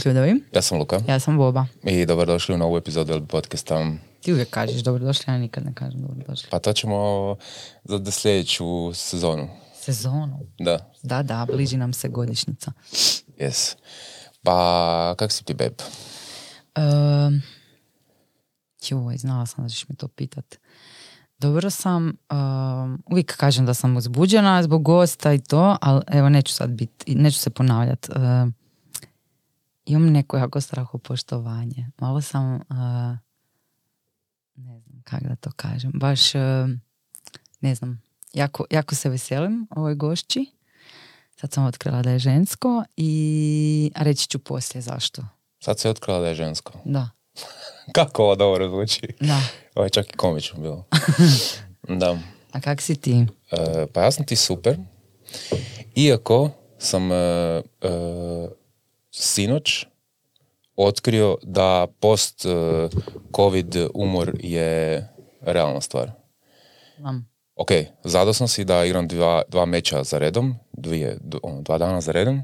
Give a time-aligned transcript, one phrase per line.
[0.00, 1.66] Bok ljudovi, Bok ljudovi, ja sam Luka ja sam Boba.
[1.82, 3.86] i dobrodošli u novu epizodu podcasta.
[4.22, 6.48] Ti uvijek kažeš dobrodošli, ja nikad ne kažem dobrodošli.
[6.50, 7.36] Pa to ćemo
[7.84, 9.48] za sljedeću sezonu.
[9.80, 10.40] Sezonu.
[10.58, 12.72] Da, Da, da, bliži nam se godišnjica.
[13.38, 13.76] yes.
[14.42, 15.72] Pa, kak si ti, beb?
[16.76, 17.42] Um,
[18.88, 20.56] joj, znala sam da ćeš mi to pitat.
[21.38, 26.54] Dobro sam, um, uvijek kažem da sam uzbuđena zbog gosta i to, ali evo neću
[26.54, 28.08] sad biti, neću se ponavljat.
[28.16, 28.54] Um,
[29.90, 31.90] imam neko jako strahopoštovanje.
[31.98, 32.60] Malo sam, uh,
[34.54, 36.40] ne znam kako da to kažem, baš, uh,
[37.60, 40.46] ne znam, jako, jako se veselim ovoj gošći.
[41.36, 45.22] Sad sam otkrila da je žensko i a reći ću poslije zašto.
[45.60, 46.72] Sad se otkrila da je žensko.
[46.84, 47.10] Da,
[47.96, 49.08] Kako ovo dobro zvuči?
[49.20, 49.40] da.
[49.74, 50.84] Ovo je čak i komično bilo.
[52.00, 52.18] da.
[52.52, 53.26] A kak si ti?
[53.50, 54.76] E, pa ja sam ti super.
[55.96, 57.62] Iako sam e, e,
[59.10, 59.86] sinoć
[60.86, 62.48] otkrio da post e,
[63.36, 65.08] covid umor je
[65.40, 66.12] realna stvar.
[66.98, 67.30] Znam.
[67.56, 67.70] Ok,
[68.04, 72.12] zadao sam si da igram dva, dva meča za redom, dvije, ono, dva dana za
[72.12, 72.42] redom,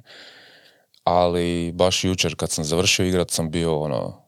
[1.05, 4.23] ali baš jučer kad sam završio igrat sam bio ono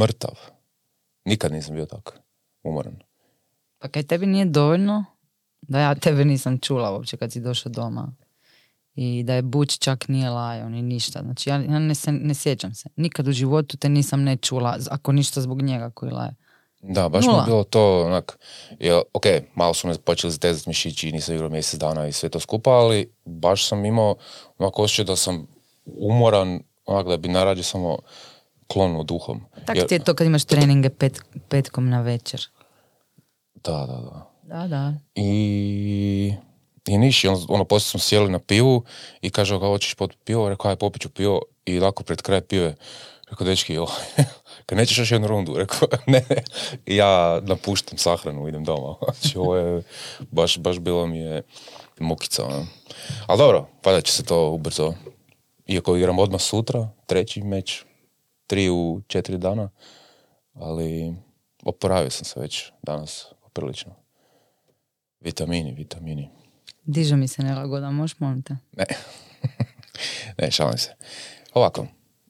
[0.00, 0.38] mrtav.
[1.24, 2.12] Nikad nisam bio tako
[2.62, 2.98] umoran.
[3.78, 5.04] Pa kaj tebi nije dovoljno
[5.62, 8.12] da ja tebe nisam čula uopće kad si došao doma
[8.94, 11.20] i da je Buć čak nije lajao ni ništa.
[11.22, 12.88] Znači ja, ja ne, se, ne sjećam se.
[12.96, 16.34] Nikad u životu te nisam ne čula, ako ništa zbog njega koji laje.
[16.82, 17.42] Da, baš mi Nula.
[17.42, 18.38] je bilo to onak,
[18.78, 19.24] jel, ok,
[19.54, 22.70] malo su me počeli zatezati mišići i nisam igrao mjesec dana i sve to skupa,
[22.70, 24.14] ali baš sam imao
[24.58, 25.46] onako osjećaj da sam
[25.84, 27.98] umoran, onak da bi narađe samo
[28.66, 29.40] klonuo duhom.
[29.66, 32.40] Tako Jer- ti je to kad imaš treninge pet, petkom na večer.
[33.64, 34.30] Da, da, da.
[34.42, 34.94] Da, da.
[35.14, 36.34] I,
[36.86, 38.84] i niš, i on, ono, poslije smo sjeli na pivu
[39.20, 42.40] i kaže, kao hoćeš popiti pivo, rekao, aj popit ću pivo i lako pred kraj
[42.40, 42.74] pive,
[43.30, 43.86] rekao, dečki, jo,
[44.66, 46.42] kad nećeš još jednu rundu, rekao, ne, ne,
[46.86, 49.82] ja napuštam sahranu, idem doma, znači ovo je,
[50.30, 51.42] baš, baš bilo mi je
[51.98, 52.66] mukica, ono.
[53.26, 54.94] Ali dobro, valjda će se to ubrzo,
[55.66, 57.84] iako igram odmah sutra, treći meč,
[58.46, 59.70] tri u četiri dana,
[60.54, 61.14] ali
[61.64, 63.94] oporavio sam se već danas, poprilično.
[65.20, 66.39] Vitamini, vitamini.
[66.90, 68.56] Diže mi se nelagoda, možeš molim te?
[68.76, 68.84] Ne,
[70.38, 70.94] ne, šalim se.
[71.54, 71.86] Ovako,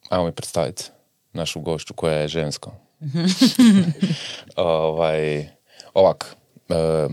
[0.08, 0.84] ajmo mi predstaviti
[1.32, 2.72] našu gošću koja je žensko.
[4.56, 5.48] ovaj,
[5.94, 6.36] ovak,
[6.68, 7.08] e,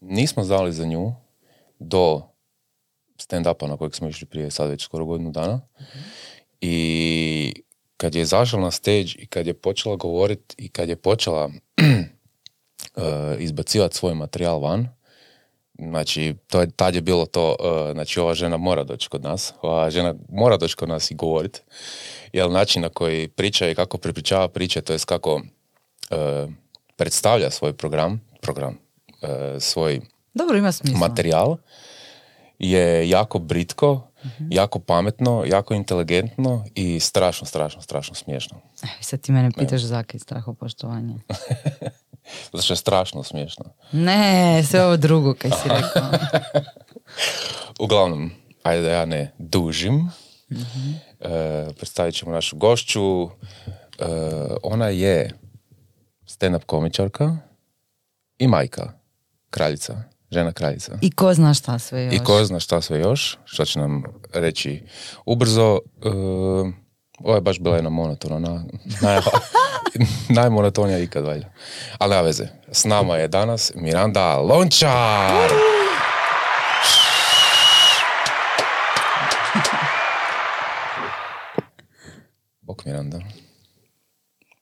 [0.00, 1.14] nismo znali za nju
[1.78, 2.22] do
[3.18, 5.60] stand-upa na kojeg smo išli prije sad već skoro godinu dana.
[6.60, 7.54] I
[7.96, 13.36] kad je izašla na stage i kad je počela govoriti i kad je počela e,
[13.38, 14.97] izbacivati svoj materijal van,
[15.78, 19.52] Znači, to je, tad je bilo to, uh, znači ova žena mora doći kod nas,
[19.62, 21.62] ova žena mora doći kod nas i govorit,
[22.32, 26.52] jer način na koji priča i kako prepričava priče, to jest kako uh,
[26.96, 28.78] predstavlja svoj program, program,
[29.22, 29.28] uh,
[29.60, 30.00] svoj
[30.34, 30.98] Dobro, ima smisla.
[30.98, 31.56] materijal,
[32.58, 34.07] je jako britko,
[34.50, 38.60] jako pametno, jako inteligentno i strašno, strašno, strašno smiješno.
[38.82, 41.14] Evo, sad ti mene pitaš zakaj strahopoštovanje.
[42.52, 43.64] Zato što je strašno smiješno.
[43.92, 46.10] Ne, sve ovo drugo kaj si rekao.
[47.84, 48.30] Uglavnom,
[48.62, 50.10] ajde da ja ne dužim.
[51.20, 53.24] E, predstavit ćemo našu gošću.
[53.24, 53.28] E,
[54.62, 55.38] ona je
[56.26, 57.36] stand-up komičarka
[58.38, 58.92] i majka,
[59.50, 60.98] kraljica, žena kraljica.
[61.00, 62.14] I ko zna šta sve još.
[62.14, 64.02] I ko zna šta sve još, što će nam
[64.34, 64.82] reći
[65.26, 65.78] ubrzo.
[66.04, 66.08] E,
[67.18, 68.64] ovo je baš bila jedna monotona, na,
[69.02, 69.20] naj,
[70.28, 71.52] najmonotonija ikad valjda.
[71.98, 75.50] Ali nema veze, s nama je danas Miranda Lončar!
[82.60, 83.18] Bok Miranda.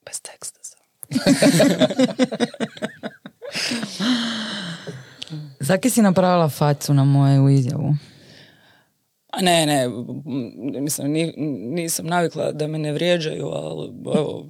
[0.06, 0.78] Bez teksta sam.
[5.66, 7.94] Zakaj si napravila facu na moju izjavu?
[9.28, 9.88] A ne, ne,
[10.80, 11.34] mislim, ni-
[11.72, 14.46] nisam navikla da me ne vrijeđaju, ali evo,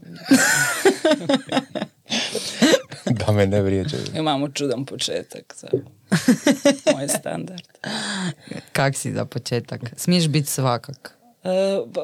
[3.18, 4.02] da me ne vrijeđaju.
[4.14, 5.68] imamo čudan početak za
[6.92, 7.62] moj standard.
[8.72, 9.80] Kak si za početak?
[9.96, 11.12] Smiješ biti svakak.
[11.44, 11.48] E,
[11.94, 12.00] pa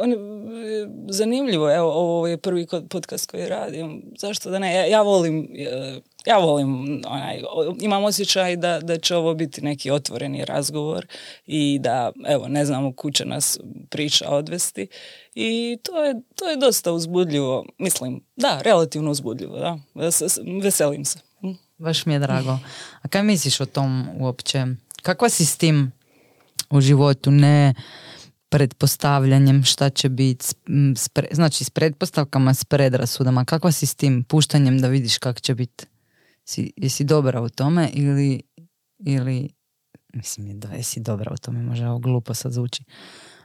[1.08, 4.02] zanimljivo, evo, ovo je prvi kod- podcast koji radim.
[4.18, 4.74] Zašto da ne?
[4.74, 7.42] Ja, ja volim, e, ja volim, onaj,
[7.80, 11.06] imam osjećaj da, da će ovo biti neki otvoreni razgovor
[11.46, 13.58] i da, evo, ne znamo kuće nas
[13.90, 14.86] priča odvesti
[15.34, 19.78] i to je, to je dosta uzbudljivo, mislim, da, relativno uzbudljivo, da,
[20.62, 21.18] veselim se.
[21.40, 21.52] Hm.
[21.78, 22.58] Baš mi je drago.
[23.02, 24.66] A kaj misliš o tom uopće?
[25.02, 25.92] Kakva si s tim
[26.70, 27.30] u životu?
[27.30, 27.74] Ne,
[28.48, 30.46] pretpostavljanjem šta će biti,
[31.30, 33.44] znači s pretpostavkama, s predrasudama.
[33.44, 35.84] Kakva si s tim puštanjem da vidiš kak će biti?
[36.44, 38.42] Si, jesi dobra u tome ili,
[38.98, 39.50] ili
[40.14, 42.84] mislim, je da, jesi dobra u tome, možda ovo glupo sad zvuči.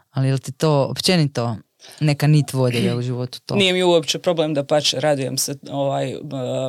[0.10, 1.58] Ali jel ti to općenito
[2.00, 3.56] neka nit vodilja u životu to?
[3.56, 6.18] Nije mi uopće problem da pač radujem se ovaj, e,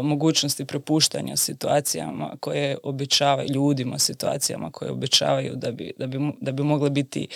[0.02, 6.62] mogućnosti prepuštanja situacijama koje obećavaju, ljudima situacijama koje obećavaju da bi, da bi, da bi
[6.62, 7.28] mogle biti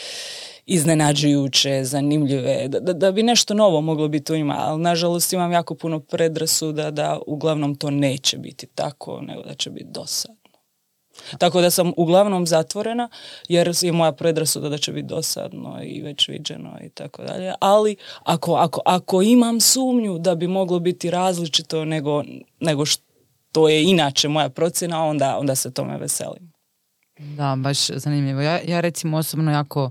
[0.66, 5.52] iznenađujuće, zanimljive, da, da, da bi nešto novo moglo biti u njima, ali nažalost imam
[5.52, 10.41] jako puno predrasuda da uglavnom to neće biti tako, nego da će biti dosadno.
[11.38, 13.08] Tako da sam uglavnom zatvorena
[13.48, 17.52] jer je moja predrasuda da će biti dosadno i već viđeno i tako dalje.
[17.60, 22.22] Ali ako, ako, ako imam sumnju da bi moglo biti različito nego,
[22.60, 26.52] nego što je inače moja procjena, onda, onda se tome veselim.
[27.18, 28.40] Da, baš zanimljivo.
[28.40, 29.90] Ja, ja recimo osobno jako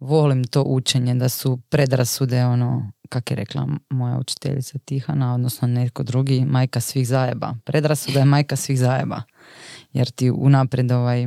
[0.00, 6.02] volim to učenje da su predrasude ono, kak je rekla moja učiteljica Tihana, odnosno netko
[6.02, 7.54] drugi, majka svih zajeba.
[7.64, 9.22] Predrasuda je majka svih zajeba.
[9.92, 11.26] Jer ti unaprijed ovaj,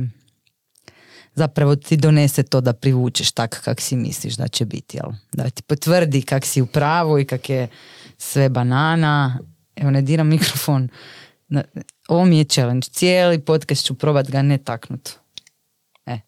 [1.34, 5.12] zapravo ti donese to da privučeš tak kak si misliš da će biti, jel?
[5.32, 7.68] Da ti potvrdi kak si u pravu i kak je
[8.18, 9.38] sve banana.
[9.76, 10.88] Evo, ne diram mikrofon.
[12.08, 12.86] Ovo mi je challenge.
[12.88, 15.10] Cijeli podcast ću probat ga ne taknut.
[16.06, 16.18] E.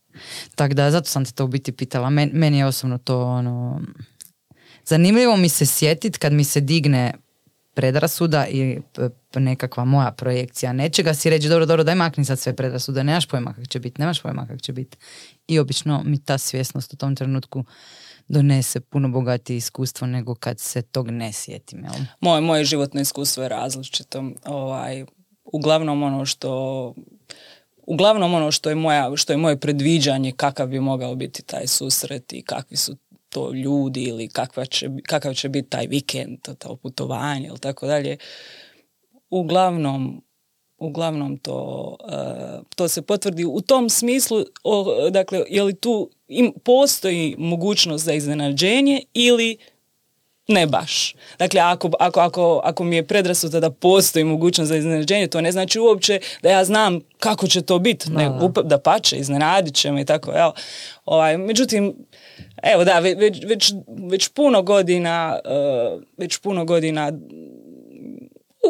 [0.54, 2.10] Tako da, zato sam te to u biti pitala.
[2.10, 3.80] Men, meni je osobno to ono...
[4.84, 7.12] Zanimljivo mi se sjetit kad mi se digne
[7.76, 8.78] predrasuda i
[9.34, 13.54] nekakva moja projekcija nečega si reći dobro, dobro, daj makni sad sve predrasude, nemaš pojma
[13.54, 14.96] kak će biti, nemaš pojma kak će biti.
[15.48, 17.64] I obično mi ta svjesnost u tom trenutku
[18.28, 21.84] donese puno bogatije iskustvo nego kad se tog ne sjetim.
[21.84, 21.94] Jel?
[22.20, 24.24] Moje, moje životno iskustvo je različito.
[24.44, 25.04] Ovaj,
[25.44, 26.94] uglavnom ono što
[27.86, 32.32] uglavnom ono što je, moja, što je moje predviđanje kakav bi mogao biti taj susret
[32.32, 32.96] i kakvi su
[33.36, 37.86] to ljudi ili kakva će, kakav će biti taj vikend, to, to putovanje ili tako
[37.86, 38.16] dalje.
[39.30, 40.22] Uglavnom,
[40.78, 46.52] uglavnom to, eh, to se potvrdi u tom smislu, o, dakle, je li tu im,
[46.64, 49.56] postoji mogućnost za iznenađenje ili
[50.48, 51.14] ne baš.
[51.38, 55.52] Dakle, ako, ako, ako, ako mi je predrasuda da postoji mogućnost za iznenađenje, to ne
[55.52, 58.10] znači uopće da ja znam kako će to biti.
[58.10, 58.78] Ne, Da, da.
[58.78, 60.50] pače, iznenadit će me i tako, jel?
[61.04, 61.94] Ovaj, međutim,
[62.62, 63.72] evo da, ve- već, već,
[64.10, 67.12] već puno godina, eh, već puno godina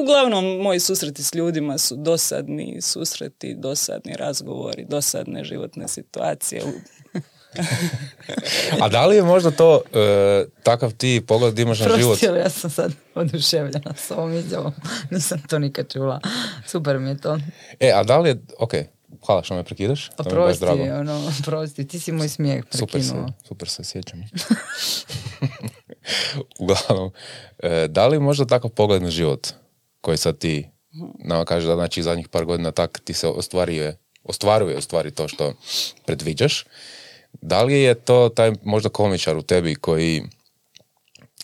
[0.02, 6.62] Uglavnom, moji susreti s ljudima su dosadni susreti, dosadni razgovori, dosadne životne situacije.
[8.82, 12.18] A da li je možda to e, takav ti pogled imaš na život?
[12.20, 14.72] Prosti, ja sam sad oduševljena s ovom izjavom.
[15.10, 16.20] Nisam to nikad čula.
[16.66, 17.38] Super mi je to.
[17.80, 18.72] E, a da li je, ok,
[19.26, 20.82] hvala što me prekidaš, baš Oprosti, drago.
[20.82, 23.32] ono, prosti, ti si moj smijeh Super se, prekinuo.
[23.48, 24.22] super se sjećam.
[26.60, 27.10] Uglavnom,
[27.58, 29.48] e, da li možda takav pogled na život
[30.00, 30.70] koji sad ti
[31.24, 35.28] nama kaže da znači zadnjih par godina tak ti se ostvaruje, ostvaruje u stvari to
[35.28, 35.52] što
[36.06, 36.64] predviđaš.
[37.40, 40.22] Da li je to taj možda komičar u tebi koji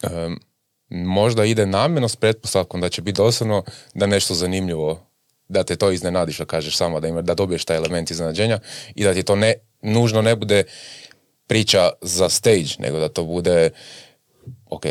[0.03, 0.39] em,
[0.91, 5.07] možda ide namjerno s pretpostavkom da će biti dosadno da nešto zanimljivo
[5.49, 8.59] da te to iznenadi što kažeš sama, da, da dobiješ taj element iznenađenja
[8.95, 10.65] i da ti to ne, nužno ne bude
[11.47, 13.71] priča za stage, nego da to bude
[14.71, 14.85] ok,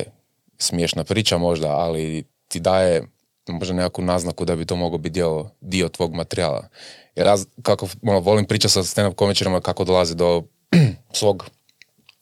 [0.57, 3.03] smiješna priča možda, ali ti daje
[3.47, 6.67] možda nekakvu naznaku da bi to mogao biti dio, dio tvog materijala.
[7.15, 10.43] Jer ja, kako ono, volim pričati sa stand-up komičarima kako dolaze do
[11.13, 11.49] svog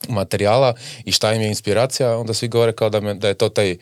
[0.07, 0.73] materijala
[1.05, 3.77] i šta im je inspiracija, onda svi govore kao da, me, da je to taj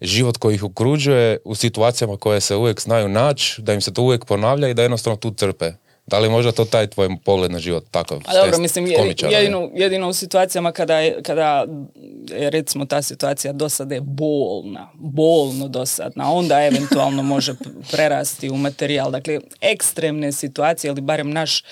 [0.00, 4.02] život koji ih okružuje u situacijama koje se uvijek znaju naći, da im se to
[4.02, 5.72] uvijek ponavlja i da jednostavno tu trpe.
[6.06, 8.20] Da li je možda to taj tvoj pogled na život takav?
[8.26, 11.64] A dobro, mislim, je- jedino, jedino u situacijama kada je, kada
[12.28, 17.54] je recimo ta situacija dosade bolna, bolno dosadna, onda eventualno može
[17.90, 19.10] prerasti u materijal.
[19.10, 21.62] Dakle, ekstremne situacije, ili barem naš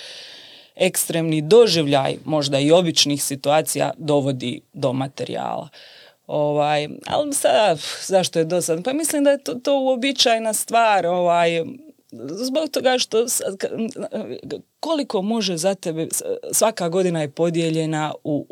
[0.77, 5.69] ekstremni doživljaj možda i običnih situacija dovodi do materijala.
[6.27, 7.77] Ovaj, ali sada,
[8.07, 8.83] zašto je dosadno?
[8.83, 11.65] Pa mislim da je to, to uobičajena stvar, ovaj,
[12.31, 13.27] zbog toga što
[14.81, 16.09] koliko može za tebe,
[16.53, 18.47] svaka godina je podijeljena u,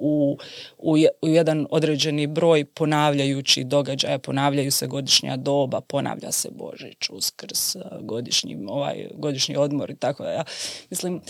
[0.79, 7.77] u, u jedan određeni broj ponavljajući događaja, ponavljaju se godišnja doba, ponavlja se Božić, Uskrs,
[8.01, 10.31] godišnji, ovaj, godišnji odmor i tako da.
[10.31, 10.45] Ja
[10.91, 11.21] mislim,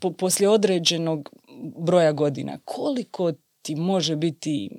[0.00, 1.30] po, poslije određenog
[1.76, 4.70] broja godina, koliko ti može biti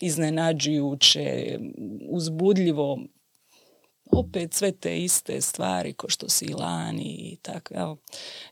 [0.00, 1.58] iznenađujuće,
[2.08, 2.98] uzbudljivo,
[4.16, 7.96] opet sve te iste stvari ko što si i lani i tako.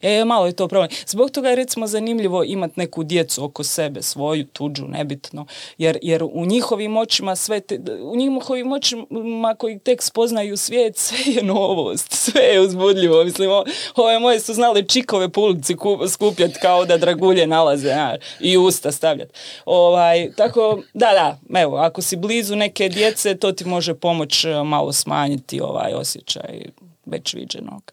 [0.00, 0.90] E, malo je to problem.
[1.06, 5.46] Zbog toga je recimo zanimljivo imati neku djecu oko sebe, svoju, tuđu, nebitno.
[5.78, 11.18] Jer, jer u njihovim očima sve te, u njihovim očima koji tek spoznaju svijet, sve
[11.26, 13.24] je novost, sve je uzbudljivo.
[13.24, 13.50] Mislim,
[13.96, 18.56] ove moje su znale čikove po ulici ku- skupljati kao da dragulje nalaze znaš, i
[18.56, 19.32] usta stavljati.
[19.64, 24.62] Ovaj, tako, da, da, evo, ako si blizu neke djece, to ti može pomoći e,
[24.62, 26.62] malo smanjiti ovaj osjećaj
[27.06, 27.92] već viđenog.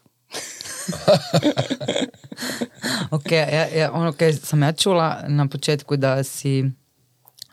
[3.10, 6.64] Ok, ja, ja, ono kaj sam ja čula na početku da si,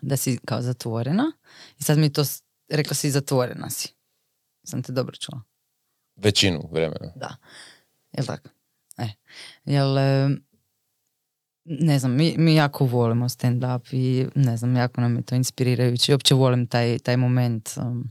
[0.02, 1.32] da si kao zatvorena
[1.80, 2.24] i sad mi to,
[2.70, 3.94] rekla si zatvorena si.
[4.64, 5.42] Sam te dobro čula.
[6.16, 7.12] Većinu vremena.
[7.16, 7.36] Da.
[8.12, 8.50] Jel tako?
[8.98, 9.08] E.
[9.66, 9.96] Jel,
[11.66, 16.12] ne znam, mi, mi jako volimo stand-up i ne znam, jako nam je to inspirirajuće.
[16.12, 18.10] I uopće volim taj, taj moment um,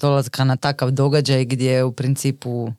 [0.00, 2.72] dolaska na takav događaj gdje u principu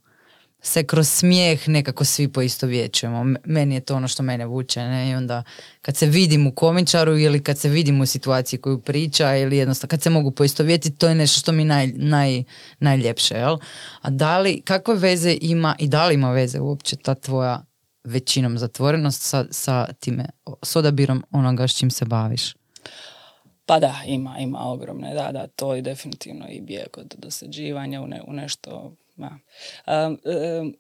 [0.61, 3.35] se kroz smijeh nekako svi poistovjećujemo.
[3.45, 4.79] Meni je to ono što mene vuče.
[4.79, 5.09] Ne?
[5.09, 5.43] I onda
[5.81, 9.89] kad se vidim u komičaru ili kad se vidim u situaciji koju priča ili jednostavno
[9.89, 12.43] kad se mogu poistovjetiti, to je nešto što mi naj, naj,
[12.79, 13.35] najljepše.
[13.35, 13.57] Jel?
[14.01, 17.65] A da li, kakve veze ima i da li ima veze uopće ta tvoja
[18.03, 20.25] većinom zatvorenost sa, sa time,
[20.63, 22.55] s odabirom onoga s čim se baviš?
[23.69, 28.07] Pa da, ima, ima ogromne, da, da, to je definitivno i bijeg od dosađivanja u,
[28.07, 29.37] ne, u nešto, da.
[29.87, 30.19] Um,
[30.61, 30.75] um,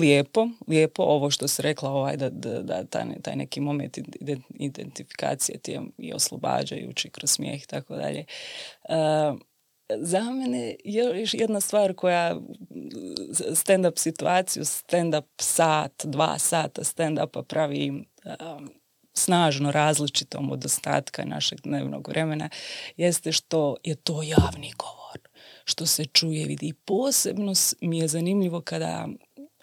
[0.00, 4.40] lijepo, lijepo ovo što si rekla, ovaj, da, da, da taj, taj neki moment ide-
[4.54, 8.24] identifikacije ti je i oslobađajući kroz smijeh i tako dalje.
[9.98, 12.36] Za mene je još jedna stvar koja
[13.54, 18.81] stand-up situaciju, stand-up sat, dva sata stand-upa pravi um,
[19.14, 22.48] snažno različitom od ostatka našeg dnevnog vremena
[22.96, 25.18] jeste što je to javni govor,
[25.64, 26.66] što se čuje, vidi.
[26.66, 29.08] I posebno mi je zanimljivo kada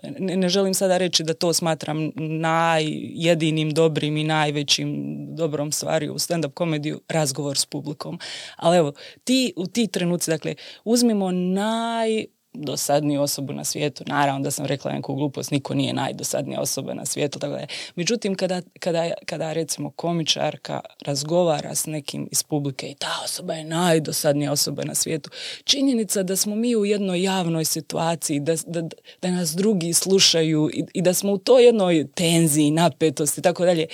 [0.03, 6.13] ne, ne želim sada reći da to smatram najjedinim dobrim i najvećim dobrom stvari u
[6.13, 8.19] stand-up komediju, razgovor s publikom.
[8.55, 14.03] Ali evo, ti u ti trenuci, dakle, uzmimo naj dosadniju osobu na svijetu.
[14.07, 17.39] Naravno da sam rekla neku glupost, niko nije najdosadnija osoba na svijetu.
[17.39, 17.65] Tako da.
[17.95, 23.63] Međutim, kada, kada, kada recimo komičarka razgovara s nekim iz publike i ta osoba je
[23.63, 25.29] najdosadnija osoba na svijetu,
[25.63, 28.81] činjenica da smo mi u jednoj javnoj situaciji, da, da,
[29.21, 33.65] da nas drugi slušaju i, i da smo u toj jednoj tenziji, napetosti i tako
[33.65, 33.87] dalje,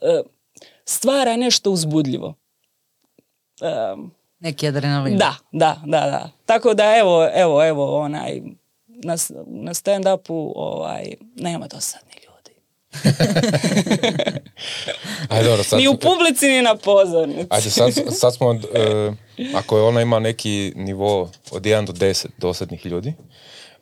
[0.00, 0.22] e,
[0.84, 2.34] stvara nešto uzbudljivo.
[3.60, 5.18] Um, Neki adrenalin.
[5.18, 6.30] da, da, da, da.
[6.46, 8.40] Tako da evo, evo, evo, onaj,
[8.86, 9.16] na,
[9.46, 12.60] na stand-upu ovaj, nema dosadni ljudi.
[15.28, 17.46] Ajde, dobro, sad, Ni u publici, ni na pozornici.
[17.50, 19.12] ajde, sad, sad smo, e,
[19.54, 23.14] ako je ona ima neki nivo od 1 do 10 dosadnih ljudi,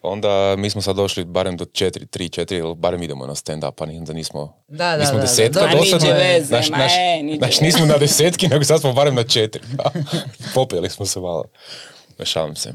[0.07, 3.83] onda mi smo sad došli barem do 4, 3, 4, ili barem idemo na stand-up,
[3.83, 5.23] a ni- onda nismo, Da, da, nismo da, da.
[5.23, 6.09] desetka Da, niđe dosadni.
[6.15, 7.65] veze, Znaš, ma znaš, e, veze.
[7.65, 9.63] nismo na desetki, nego sad smo barem na četiri.
[10.55, 11.45] Popeli smo se malo.
[12.23, 12.73] Šalim se.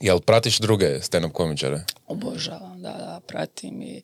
[0.00, 1.80] Jel pratiš druge stand-up komičare?
[2.06, 4.02] Obožavam, da, da, pratim i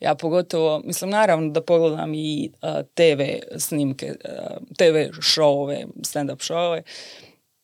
[0.00, 3.22] ja pogotovo, mislim naravno da pogledam i a, TV
[3.58, 4.28] snimke, a,
[4.78, 6.82] TV šovove, stand-up šovove,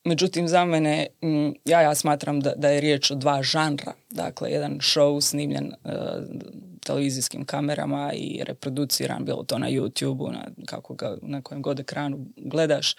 [0.04, 4.50] međutim za mene, mm, ja, ja smatram da, da je riječ o dva žanra, dakle
[4.50, 6.20] jedan show snimljen a,
[6.84, 12.26] televizijskim kamerama i reproduciran, bilo to na YouTube-u, na, kako ga, na kojem god ekranu
[12.36, 12.96] gledaš.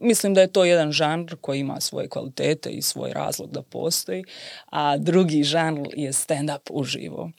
[0.00, 4.24] Mislim da je to jedan žanr koji ima svoje kvalitete i svoj razlog da postoji,
[4.66, 7.30] a drugi žanr je stand-up uživo.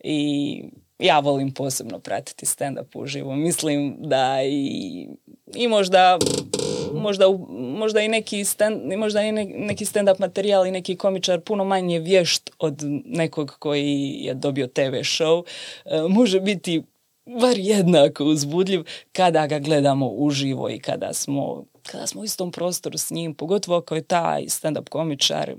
[0.00, 0.62] I
[0.98, 3.36] ja volim posebno pratiti stand-up uživo.
[3.36, 5.08] Mislim da i,
[5.54, 6.18] i možda,
[6.92, 11.64] možda, možda i neki stand, možda i ne- neki stand-up materijal i neki komičar puno
[11.64, 15.42] manje vješt od nekog koji je dobio TV show.
[15.84, 16.82] E, može biti
[17.40, 22.98] bar jednako uzbudljiv kada ga gledamo uživo i kada smo kada smo u istom prostoru
[22.98, 25.54] s njim, pogotovo ako je taj stand-up komičar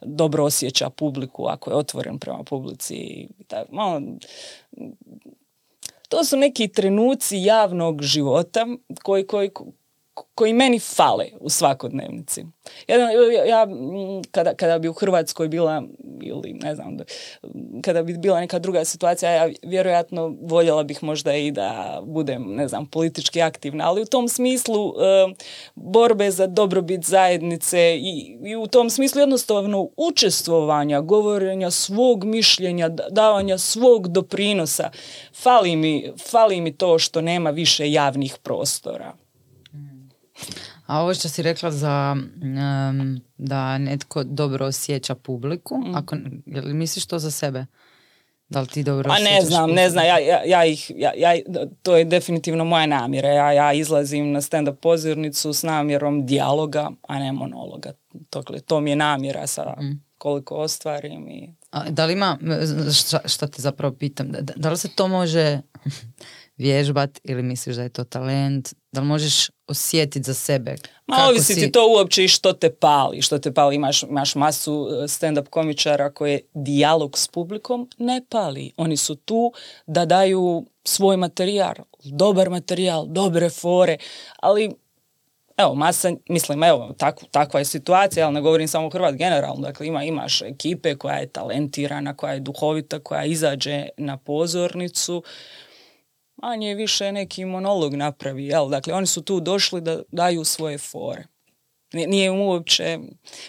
[0.00, 3.28] dobro osjeća publiku, ako je otvoren prema publici.
[3.46, 4.02] tako, malo,
[6.08, 8.66] to su neki trenuci javnog života
[9.02, 9.50] koji, koji,
[10.34, 12.44] koji meni fale u svakodnevnici.
[12.88, 13.66] Jedan, ja, ja,
[14.30, 15.82] kada, kada bi u Hrvatskoj bila,
[16.22, 17.04] ili ne znam, da-
[17.84, 22.68] kada bi bila neka druga situacija, ja vjerojatno voljela bih možda i da budem, ne
[22.68, 25.34] znam, politički aktivna, ali u tom smislu e,
[25.74, 33.08] borbe za dobrobit zajednice i, i u tom smislu jednostavno učestvovanja, govorenja svog mišljenja, da-
[33.10, 34.90] davanja svog doprinosa,
[35.42, 39.23] fali mi, fali mi to što nema više javnih prostora.
[40.86, 45.94] A ovo što si rekla za em, da netko dobro osjeća publiku, Mm.
[45.94, 47.66] ako, jel misliš to za sebe?
[48.48, 51.12] Da li ti dobro A ne osjećaš znam, ne znam, ja, ja, ja ih, ja,
[51.16, 51.42] ja,
[51.82, 53.28] to je definitivno moja namjera.
[53.28, 57.92] Ja, ja izlazim na stand-up pozornicu s namjerom dijaloga, a ne monologa.
[58.12, 59.74] Dakle, to mi je namjera sa
[60.18, 62.38] koliko ostvarim i A, da li ima,
[62.94, 65.60] šta, šta te zapravo pitam, da, da li se to može
[66.56, 68.68] vježbat ili misliš da je to talent?
[68.92, 70.76] Da li možeš osjetiti za sebe?
[71.06, 73.22] Ma kako ovisi si- ti to uopće i što te pali.
[73.22, 78.72] Što te pali, imaš, imaš masu e, stand-up komičara koje dijalog s publikom ne pali.
[78.76, 79.52] Oni su tu
[79.86, 83.96] da daju svoj materijal, dobar materijal, dobre fore,
[84.36, 84.70] ali
[85.56, 89.86] evo, masa, mislim, evo, tak, takva je situacija, ali ne govorim samo Hrvat generalno, dakle
[89.86, 95.22] ima, imaš ekipe koja je talentirana, koja je duhovita, koja izađe na pozornicu,
[96.36, 98.68] manje više neki monolog napravi, jel?
[98.68, 101.24] Dakle, oni su tu došli da daju svoje fore.
[101.94, 102.98] Nije- im uopće,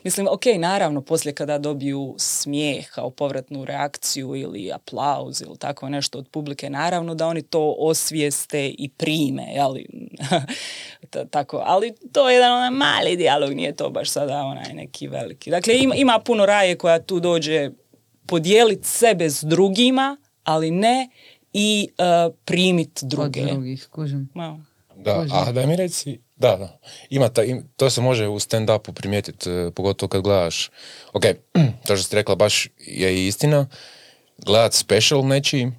[0.04, 6.18] mislim, ok, naravno, poslije kada dobiju smijeh kao povratnu reakciju ili aplauz ili tako nešto
[6.18, 9.46] od publike, naravno da oni to osvijeste i prime?
[11.10, 15.08] Ta- tako, ali to je jedan onaj mali dijalog, nije to baš sada onaj neki
[15.08, 15.52] veliki.
[15.52, 17.70] Dakle, ima puno raje koja tu dođe
[18.28, 21.10] podijeliti sebe s drugima, ali ne
[21.58, 23.42] i uh, primit Od druge.
[23.44, 24.30] drugih, kužim.
[24.34, 24.60] Ma,
[24.98, 25.32] Da, Kužim.
[25.34, 29.50] a daj mi reci, da, da, ima ta, im- to se može u stand-upu primijetiti,
[29.50, 30.70] e, pogotovo kad gledaš,
[31.14, 31.24] ok,
[31.86, 33.68] to što ste rekla baš je i istina,
[34.38, 35.72] gledat special nečiji,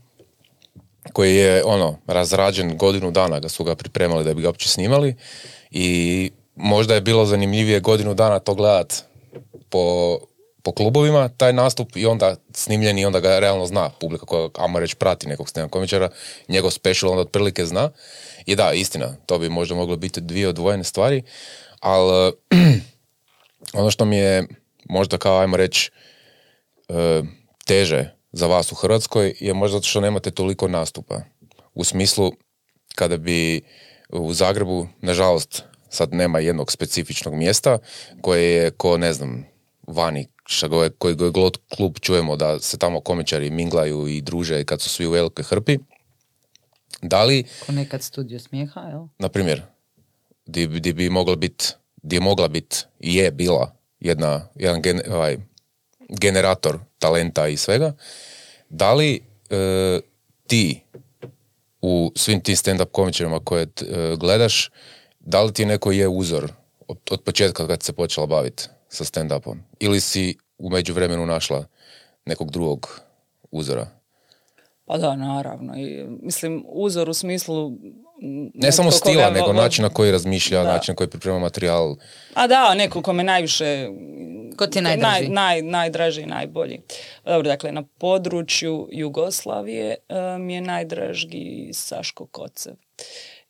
[1.12, 5.14] koji je ono, razrađen godinu dana ga su ga pripremali da bi ga uopće snimali
[5.71, 9.04] i možda je bilo zanimljivije godinu dana to gledat
[9.68, 10.18] po,
[10.66, 14.78] po klubovima, taj nastup i onda snimljen i onda ga realno zna publika koja, ajmo
[14.80, 16.08] reći, prati nekog stand komičara,
[16.49, 17.90] njegov special onda otprilike zna.
[18.46, 21.23] I da, istina, to bi možda moglo biti dvije odvojene stvari,
[21.80, 22.32] ali
[23.80, 24.47] ono što mi je
[24.88, 25.90] možda kao, ajmo reći,
[26.88, 27.23] e,
[27.64, 31.21] teže za vas u Hrvatskoj je možda zato što nemate toliko nastupa.
[31.75, 32.32] U smislu,
[32.95, 33.62] kada bi
[34.08, 37.78] u Zagrebu, nažalost, sad nema jednog specifičnog mjesta
[38.21, 39.47] koje je ko, ne znam,
[39.86, 44.09] vani, šta go je, koji go je glot klub čujemo da se tamo komičari minglaju
[44.09, 45.78] i druže kad su svi u velikoj hrpi.
[47.02, 49.06] Da li, Ko nekad studio smijeha, jel?
[49.19, 49.63] na primjer,
[50.47, 51.65] di, di bi mogla biti,
[52.02, 55.37] di je mogla biti i je bila jedna, jedan gen, ovaj,
[56.09, 57.93] generator talenta i svega,
[58.69, 60.00] da li e,
[60.47, 60.80] ti
[61.82, 64.71] u svim tim stand-up komičarima koje t- e, gledaš,
[65.21, 66.52] da li ti neko je uzor
[66.89, 68.65] od, od početka kad se počela baviti
[68.97, 69.59] sa stand-upom?
[69.80, 71.65] Ili si u međuvremenu našla
[72.25, 73.00] nekog drugog
[73.50, 73.87] uzora?
[74.85, 75.76] Pa da, naravno.
[75.76, 77.73] I, mislim, uzor u smislu...
[78.54, 80.73] Ne samo stila, nego vo- način na koji razmišlja, Da.
[80.73, 81.97] način na koji priprema materijal.
[82.35, 83.89] A da, neko ko me najviše...
[84.56, 85.28] Ko ti je naj, najdraži?
[85.30, 86.80] naj, najdraži i najbolji.
[87.25, 92.73] Dobro, dakle, na području Jugoslavije e, mi je najdraži Saško Kocev.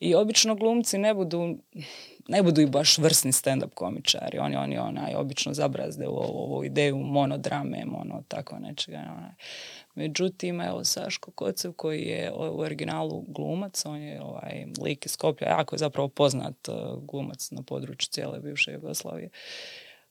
[0.01, 1.59] I obično glumci ne budu
[2.29, 4.39] ne budu i baš vrsni stand-up komičari.
[4.39, 8.99] Oni, oni onaj, obično zabrazde u ovu, ideju monodrame, mono tako nečega.
[9.17, 9.31] Onaj.
[9.95, 15.49] Međutim, evo, Saško Kocev koji je u originalu glumac, on je ovaj, lik iz Skoplja,
[15.49, 19.31] jako je zapravo poznat uh, glumac na području cijele bivše Jugoslavije.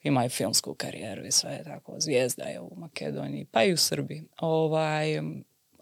[0.04, 4.24] Ima i filmsku karijeru i sve tako, zvijezda je u Makedoniji, pa i u Srbiji.
[4.40, 5.20] Ovaj,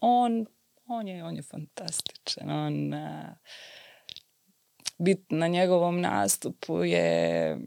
[0.02, 0.46] on,
[0.88, 2.50] on, je, on je fantastičan.
[2.50, 3.30] On, uh,
[4.98, 7.58] bit na njegovom nastupu je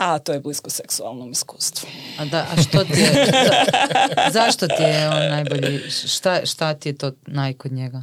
[0.00, 1.88] a to je blisko seksualnom iskustvu.
[2.18, 6.88] A, da, a što ti je, za- zašto ti je on najbolji, šta, šta ti
[6.88, 8.02] je to naj kod njega?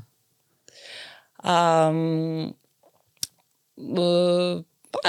[1.43, 2.53] Um,
[4.91, 4.99] pa,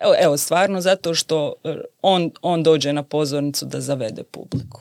[0.00, 1.54] evo, evo, stvarno zato što
[2.02, 4.80] on, on dođe na pozornicu da zavede publiku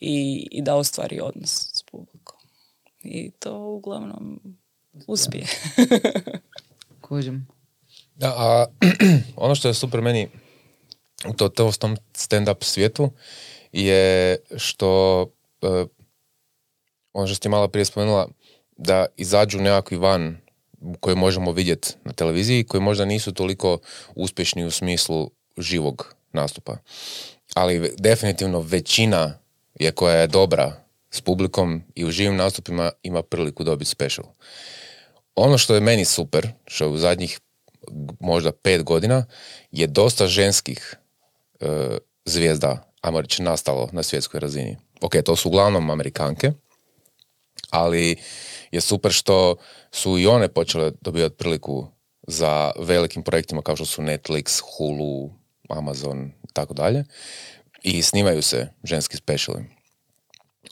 [0.00, 2.38] i, i da ostvari odnos s publikom.
[3.02, 4.40] I to uglavnom
[5.06, 5.46] uspije.
[7.00, 7.46] Kužim.
[8.14, 8.66] Da, a
[9.36, 10.28] ono što je super meni
[11.28, 13.10] u to, to, tom stand-up svijetu
[13.72, 15.22] je što
[15.62, 15.84] e,
[17.12, 18.28] ono što ste malo prije spomenula
[18.76, 20.36] da izađu nekakvi van
[21.00, 23.78] koje možemo vidjeti na televiziji koji možda nisu toliko
[24.14, 26.76] uspješni u smislu živog nastupa.
[27.54, 29.38] Ali definitivno većina
[29.74, 30.72] je koja je dobra
[31.10, 34.26] s publikom i u živim nastupima ima priliku dobiti special.
[35.42, 37.40] Ono što je meni super, što je u zadnjih
[38.20, 39.26] možda pet godina,
[39.70, 40.96] je dosta ženskih
[41.60, 41.66] e,
[42.24, 44.76] zvijezda, ajmo reći, nastalo na svjetskoj razini.
[45.00, 46.52] Ok, to su uglavnom Amerikanke,
[47.70, 48.16] ali
[48.70, 49.56] je super što
[49.92, 51.86] su i one počele dobivati priliku
[52.26, 55.30] za velikim projektima kao što su Netflix, Hulu,
[55.68, 57.04] Amazon i tako dalje.
[57.82, 59.64] I snimaju se ženski speciali.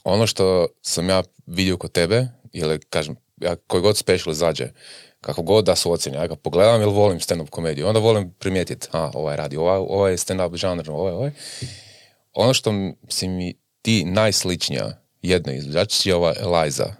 [0.03, 4.69] Ono što sam ja vidio kod tebe, ili kažem, ja koji god special izađe,
[5.21, 8.87] kako god da su ocjene, ja ga pogledam jer volim stand-up komediju, onda volim primijetiti,
[8.91, 11.31] a, ovaj radi, ovaj, ovaj stand-up žanr, ovaj, ovaj.
[12.33, 12.71] Ono što
[13.09, 16.93] si mi ti najsličnija jedna izvođačica je ova Eliza,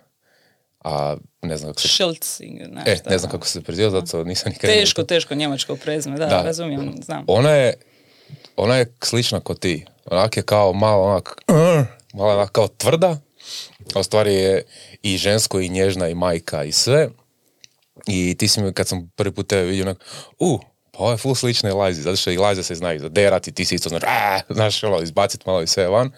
[0.83, 1.87] a ne znam kako se...
[1.87, 4.69] Schiltzing, znaš E, ne znam kako se preziva, zato nisam nikad...
[4.69, 6.41] Teško, teško njemačko prezime, da, Da.
[6.41, 7.25] razumijem, znam.
[7.27, 7.73] Ona je,
[8.55, 9.85] ona je slična kod ti.
[10.05, 11.41] Onak je kao malo onak,
[12.17, 13.17] malo onak kao tvrda,
[13.95, 14.63] a u stvari je
[15.01, 17.09] i žensko i nježna i majka i sve.
[18.07, 19.97] I ti si mi, kad sam prvi put tebe vidio, onak,
[20.39, 20.59] u,
[20.91, 23.89] pa ovo je full slična Elizi, zato što Eliza se znaju zaderati, ti si isto
[23.89, 26.11] znaš, "A", znaš, ono, izbacit malo i sve van.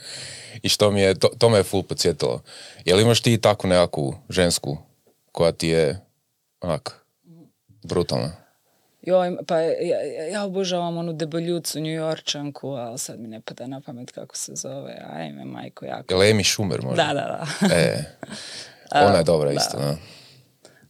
[0.62, 2.42] I što mi je, to, to me je full podsjetilo.
[2.86, 4.78] Jel imaš ti takvu nekakvu žensku
[5.32, 6.00] koja ti je,
[6.62, 7.06] onak,
[7.84, 8.32] brutalna?
[9.02, 13.68] Joj, pa ja, ja, ja obožavam onu debeljucu New Yorkčanku, ali sad mi ne pada
[13.68, 15.02] na pamet kako se zove.
[15.14, 16.14] Ajme, majko, jako.
[16.14, 17.04] Jel Amy Schumer možda?
[17.04, 17.76] Da, da, da.
[17.76, 18.04] E,
[18.96, 19.56] ona je dobra da.
[19.56, 19.98] isto, da.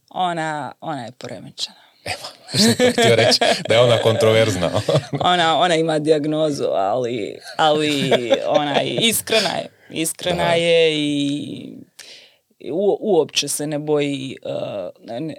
[0.09, 1.81] Ona, ona je poremećena.
[2.49, 4.71] Što sam to htio reći, da je ona kontroverzna.
[5.33, 8.11] Ona, ona ima dijagnozu, ali, ali
[8.47, 9.69] ona je iskrena je.
[9.89, 10.51] Iskrena Da.
[10.53, 11.77] je i
[12.71, 15.35] u, uopće se ne boji uh, ne,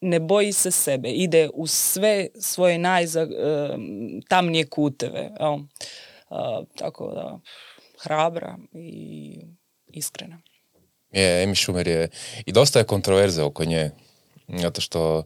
[0.00, 1.08] ne boji se sebe.
[1.08, 5.30] Ide u sve svoje najtamnije kuteve.
[5.40, 5.52] Jel?
[5.54, 5.60] Uh,
[6.76, 7.38] tako da,
[8.02, 9.40] hrabra i
[9.88, 10.40] iskrena.
[11.12, 12.08] Je, Amy Schumer je,
[12.46, 13.90] i dosta je kontroverze oko nje,
[14.48, 15.22] zato što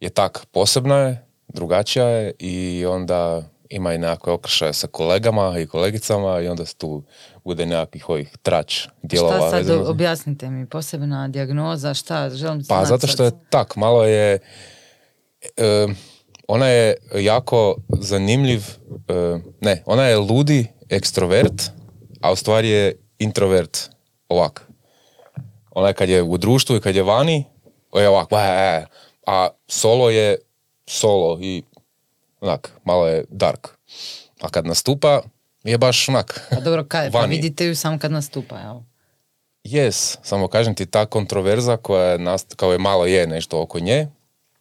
[0.00, 5.66] je tak, posebna je, drugačija je i onda ima i nekakve okršaje sa kolegama i
[5.66, 7.02] kolegicama i onda se tu
[7.44, 9.36] bude nekakvih ovih trač dijelova.
[9.36, 14.04] Šta sad, vezano objasnite mi, posebna dijagnoza, šta, želim Pa zato što je tak, malo
[14.04, 14.38] je,
[15.56, 15.86] e,
[16.48, 18.60] ona je jako zanimljiv,
[19.08, 21.62] e, ne, ona je ludi ekstrovert,
[22.20, 23.78] a u stvari je introvert
[24.28, 24.67] ovak.
[25.78, 27.44] Ona je kad je u društvu i kad je vani,
[27.94, 28.86] je ovak, "Ba, e",
[29.26, 30.38] a solo je
[30.86, 31.62] solo i
[32.40, 33.68] onak, malo je dark.
[34.40, 35.22] A kad nastupa,
[35.64, 37.36] je baš onak, Pa dobro, kaj, pa vani.
[37.36, 38.80] vidite ju samo kad nastupa, jel?
[39.64, 43.78] Jes, samo kažem ti ta kontroverza koja je nast- kao je malo je nešto oko
[43.80, 44.06] nje,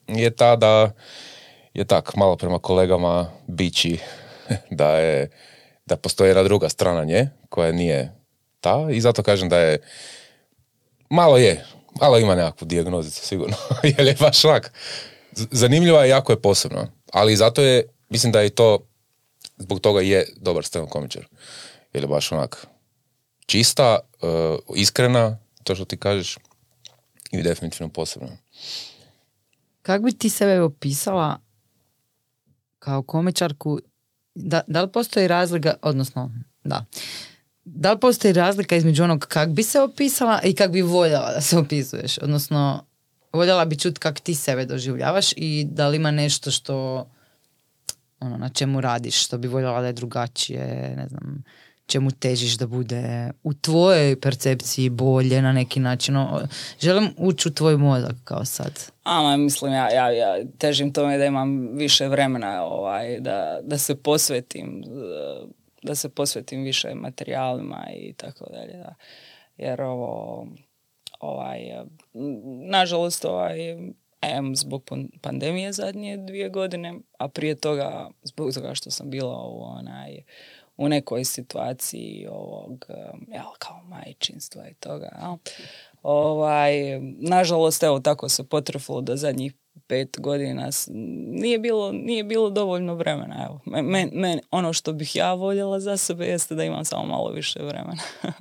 [0.08, 0.92] je ta da
[1.74, 4.00] je tak malo prema kolegama bići
[4.72, 5.30] da je
[5.86, 8.12] da postoji jedna druga strana nje koja nije
[8.60, 9.80] ta i zato kažem da je
[11.10, 11.66] malo je,
[12.02, 13.56] malo ima nekakvu dijagnozicu sigurno,
[13.98, 14.74] jer je baš onak
[15.32, 18.88] zanimljiva i jako je posebna, ali zato je, mislim da je to
[19.58, 21.28] zbog toga je dobar stand komičar,
[21.94, 22.68] jer je baš onak
[23.46, 26.38] čista, uh, iskrena, to što ti kažeš,
[27.32, 28.30] i definitivno posebno.
[29.82, 31.40] Kako bi ti sebe opisala
[32.80, 33.80] kao komičarku?
[34.36, 36.32] Da, da li postoji razlika, odnosno,
[36.64, 36.86] da.
[37.70, 41.42] Da li postoji razlika između onog kak bi se opisala i kak bi voljela da
[41.42, 42.18] se opisuješ?
[42.18, 42.86] Odnosno,
[43.34, 47.08] voljela bi čuti kak ti sebe doživljavaš i da li ima nešto što
[48.20, 51.44] ono, na čemu radiš, što bi voljela da je drugačije, ne znam,
[51.86, 56.18] čemu težiš da bude u tvojoj percepciji bolje na neki način.
[56.18, 56.42] O,
[56.80, 58.72] Želim ući u tvoj mozak kao sad.
[59.04, 63.96] Ama, mislim, ja, ja, ja težim tome da imam više vremena ovaj, da, da se
[63.96, 64.84] posvetim
[65.84, 68.74] da se posvetim više materijalima i tako dalje.
[68.74, 68.96] Da.
[69.58, 70.48] Jer ovo,
[71.20, 71.60] ovaj,
[72.70, 73.72] nažalost, ovaj,
[74.22, 79.44] em, zbog pan- pandemije zadnje dvije godine, a prije toga zbog toga što sam bila
[79.48, 80.24] u onaj
[80.78, 82.86] u nekoj situaciji ovog,
[83.28, 85.38] jel, kao majčinstva i toga, jel?
[86.04, 86.74] Ovaj,
[87.20, 89.54] nažalost, evo, tako se potrefilo da zadnjih
[89.88, 90.70] pet godina
[91.28, 93.46] nije bilo, nije bilo dovoljno vremena.
[93.46, 93.82] Evo.
[93.82, 97.60] Men, men- ono što bih ja voljela za sebe jeste da imam samo malo više
[97.60, 98.02] vremena.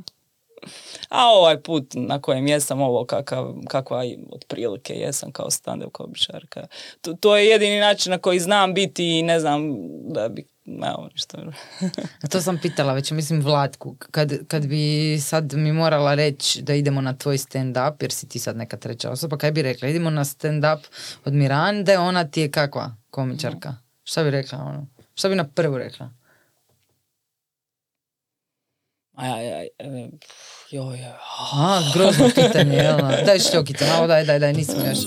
[1.08, 6.66] A ovaj put na kojem jesam ovo kakav, kakva otprilike jesam kao stand-up komičarka.
[7.00, 9.76] To, to je jedini način na koji znam biti i ne znam
[10.12, 11.38] da bi, evo ništa.
[12.22, 16.74] A to sam pitala već, mislim Vlatku, kad, kad bi sad mi morala reći da
[16.74, 20.10] idemo na tvoj stand-up, jer si ti sad neka treća osoba, kaj bi rekla, idemo
[20.10, 20.78] na stand-up
[21.24, 23.74] od Mirande, ona ti je kakva komičarka?
[24.04, 24.86] Šta bi rekla ono?
[25.14, 26.10] Šta bi na prvu rekla?
[29.16, 30.10] Aj, aj, aj, e,
[30.70, 31.12] joj, joj,
[31.52, 32.96] A, grozno pitanje, jel?
[32.96, 33.22] da?
[33.26, 34.98] Daj šljokice, malo daj, daj, daj, nisam još.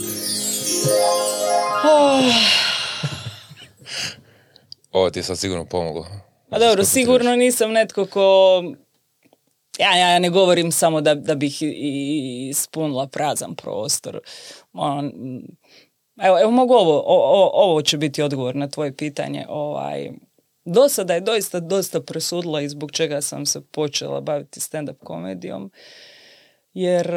[4.91, 6.05] Ovo ti je sad sigurno pomoglo.
[6.49, 8.63] A dobro, sigurno nisam netko ko
[9.79, 11.57] ja, ja ne govorim samo da, da bih
[12.49, 14.19] ispunila prazan prostor.
[14.73, 15.11] On,
[16.21, 19.45] evo, evo mogu ovo, o, ovo će biti odgovor na tvoje pitanje.
[19.49, 20.11] Ovaj,
[20.65, 25.71] do sada je doista dosta presudila i zbog čega sam se počela baviti stand-up komedijom.
[26.73, 27.11] Jer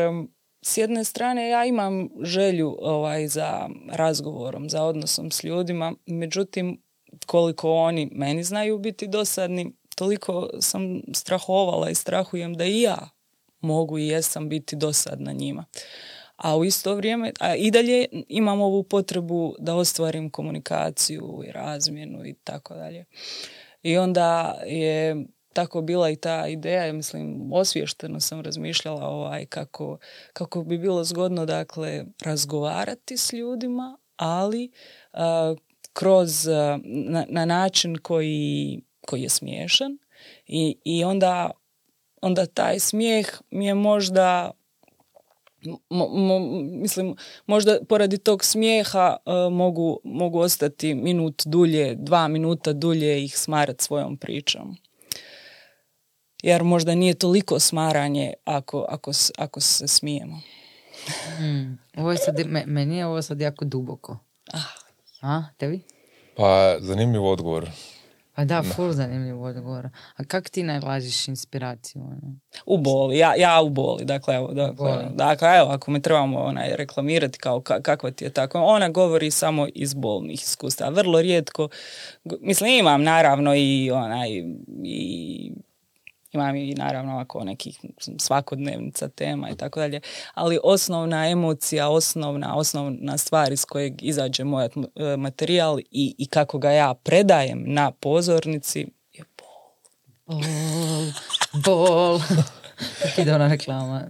[0.63, 6.83] s jedne strane ja imam želju ovaj, za razgovorom, za odnosom s ljudima, međutim
[7.27, 13.09] koliko oni meni znaju biti dosadni, toliko sam strahovala i strahujem da i ja
[13.61, 15.65] mogu i jesam biti dosadna njima.
[16.37, 22.27] A u isto vrijeme, a i dalje imam ovu potrebu da ostvarim komunikaciju i razmjenu
[22.27, 23.05] i tako dalje.
[23.83, 29.99] I onda je tako bila i ta ideja, ja mislim, osvješteno sam razmišljala ovaj, kako,
[30.33, 34.71] kako bi bilo zgodno dakle razgovarati s ljudima, ali
[35.93, 36.47] kroz
[36.85, 39.99] na, na način koji, koji je smiješan
[40.47, 41.51] i, i onda,
[42.23, 44.51] onda taj smijeh mi je možda
[46.71, 49.17] mislim, možda poradi tog smijeha
[49.51, 54.77] mogu, mogu ostati minut dulje, dva minuta dulje ih smarati svojom pričom
[56.43, 60.41] jer možda nije toliko smaranje ako, ako, ako se smijemo.
[61.41, 61.79] Mm.
[61.97, 62.35] Ovo je sad,
[62.67, 64.19] meni je ovo sad jako duboko.
[64.53, 64.82] Ah.
[65.23, 65.81] A, tebi?
[66.37, 67.71] Pa, zanimljiv odgovor.
[68.35, 69.89] Pa da, full zanimljiv odgovor.
[70.17, 72.03] A kak ti najlažiš inspiraciju?
[72.03, 72.37] Ono?
[72.67, 74.05] U boli, ja, ja u boli.
[74.05, 78.59] Dakle, evo, dakle, dakle, evo, ako me trebamo onaj, reklamirati kao kakva ti je tako,
[78.59, 80.89] ona govori samo iz bolnih iskustva.
[80.89, 81.69] Vrlo rijetko,
[82.41, 84.29] mislim, imam naravno i onaj,
[84.85, 85.53] i
[86.33, 87.81] imam i naravno ovako nekih
[88.19, 90.01] svakodnevnica tema i tako dalje,
[90.35, 94.71] ali osnovna emocija, osnovna, osnovna stvar iz kojeg izađe moj e,
[95.17, 100.43] materijal i, i kako ga ja predajem na pozornici je bol.
[100.43, 101.13] Bol,
[101.65, 102.21] bol.
[103.19, 104.03] Ide ona reklama.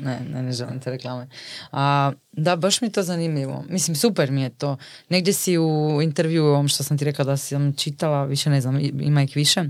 [0.00, 1.28] Ne, ne, ne želim te reklame.
[1.72, 3.64] A, da, baš mi je to zanimljivo.
[3.68, 4.76] Mislim, super mi je to.
[5.08, 8.80] Negdje si u intervju ovom što sam ti rekla da sam čitala, više ne znam,
[8.80, 9.64] ima ih više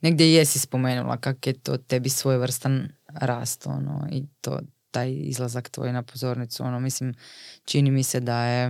[0.00, 5.92] negdje jesi spomenula kak je to tebi svojevrstan rast ono, i to taj izlazak tvoj
[5.92, 7.14] na pozornicu ono mislim
[7.64, 8.68] čini mi se da je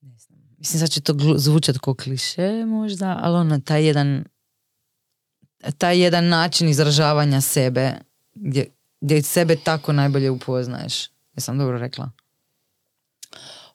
[0.00, 4.24] ne znam, mislim sad će to zvučat kao kliše možda ali ono taj jedan
[5.78, 7.92] taj jedan način izražavanja sebe
[8.34, 8.66] gdje,
[9.00, 11.10] gdje sebe tako najbolje upoznaješ.
[11.36, 12.10] Jesam dobro rekla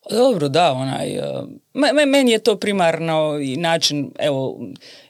[0.09, 4.59] dobro, da, onaj, e, meni je to primarno način, evo,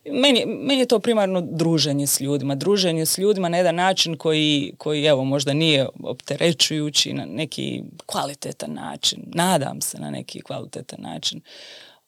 [0.05, 4.73] meni, meni je to primarno druženje s ljudima, druženje s ljudima na jedan način koji,
[4.77, 11.41] koji evo, možda nije opterećujući na neki kvalitetan način, nadam se na neki kvalitetan način.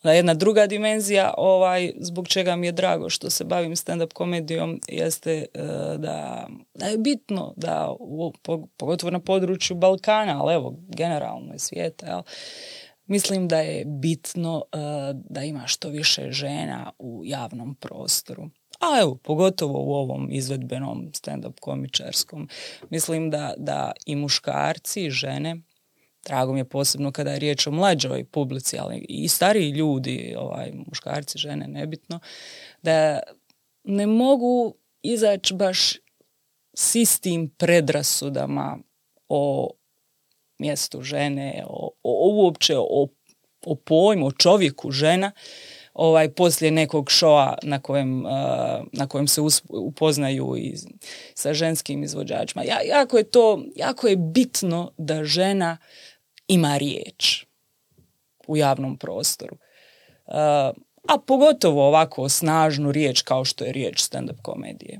[0.03, 5.45] Jedna druga dimenzija, ovaj, zbog čega mi je drago što se bavim stand-up komedijom, jeste
[5.53, 5.61] e,
[5.97, 8.33] da, da je bitno da, u,
[8.77, 12.21] pogotovo na području Balkana, ali evo, generalno i svijeta, jel,
[13.09, 18.49] Mislim da je bitno uh, da ima što više žena u javnom prostoru.
[18.79, 22.49] A evo, pogotovo u ovom izvedbenom stand-up komičarskom.
[22.89, 25.61] Mislim da, da i muškarci i žene,
[26.29, 30.71] drago mi je posebno kada je riječ o mlađoj publici, ali i stariji ljudi, ovaj,
[30.87, 32.19] muškarci, žene, nebitno,
[32.81, 33.19] da
[33.83, 35.93] ne mogu izaći baš
[36.73, 38.77] s istim predrasudama
[39.29, 39.69] o
[40.59, 43.07] mjestu žene, o, o uopće o,
[43.65, 45.31] o pojmu, o čovjeku žena,
[45.93, 48.23] ovaj, poslije nekog šoa na kojem,
[48.91, 50.75] na kojem se upoznaju i
[51.33, 52.63] sa ženskim izvođačima.
[52.63, 55.77] Ja, jako, je to, jako je bitno da žena
[56.49, 57.45] ima riječ
[58.47, 59.57] u javnom prostoru.
[61.07, 64.99] a pogotovo ovako snažnu riječ kao što je riječ stand-up komedije.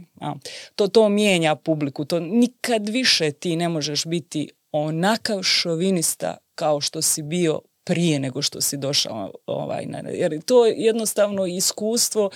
[0.76, 7.02] To, to mijenja publiku, to nikad više ti ne možeš biti onakav šovinista kao što
[7.02, 12.30] si bio prije nego što si došao ovaj, jer to je jednostavno iskustvo,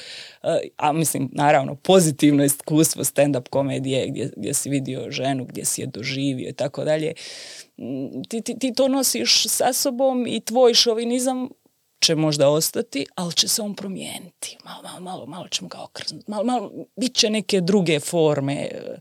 [0.44, 5.82] eh, a mislim naravno pozitivno iskustvo stand-up komedije gdje, gdje si vidio ženu, gdje si
[5.82, 7.14] je doživio i tako dalje.
[7.78, 11.50] Mm, ti, ti, ti to nosiš sa sobom i tvoj šovinizam
[12.04, 14.58] će možda ostati, ali će se on promijeniti.
[14.66, 16.32] Malo, malo, malo, malo ćemo ga okrznuti.
[16.32, 19.00] Malo, malo, bit će neke druge forme eh,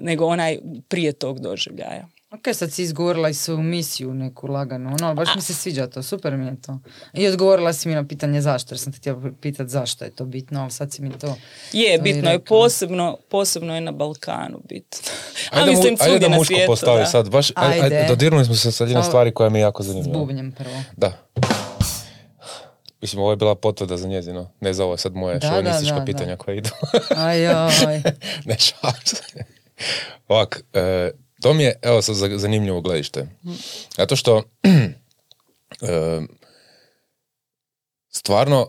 [0.00, 2.08] nego onaj prije tog doživljaja.
[2.30, 6.02] Ok, sad si izgovorila i svoju misiju neku laganu, no, baš mi se sviđa to,
[6.02, 6.78] super mi je to.
[7.12, 10.24] I odgovorila si mi na pitanje zašto, jer sam te htjela pitati zašto je to
[10.24, 11.36] bitno, ali sad si mi to...
[11.72, 14.98] Je, bitno je, posebno, posebno je na Balkanu bitno.
[15.50, 17.84] Ajde, mislim, ajde da muško postavi sad, baš, ajde.
[17.84, 18.06] ajde.
[18.08, 20.14] dodirnuli smo se sad jedne stvari koja mi je jako zanimljiva.
[20.14, 20.82] S bubnjem prvo.
[20.96, 21.12] Da.
[23.00, 26.00] Mislim, ovo je bila potvrda za njezino, ne za ovo sad moje Da, šovinistička da,
[26.00, 26.70] da, pitanja koja idu.
[27.16, 28.02] Aj, aj.
[28.48, 29.44] ne šalim se.
[30.28, 31.10] Ovak, e,
[31.40, 33.26] to mi je, evo sad za- zanimljivo gledište.
[33.96, 34.42] Zato što
[35.82, 36.20] e,
[38.20, 38.68] stvarno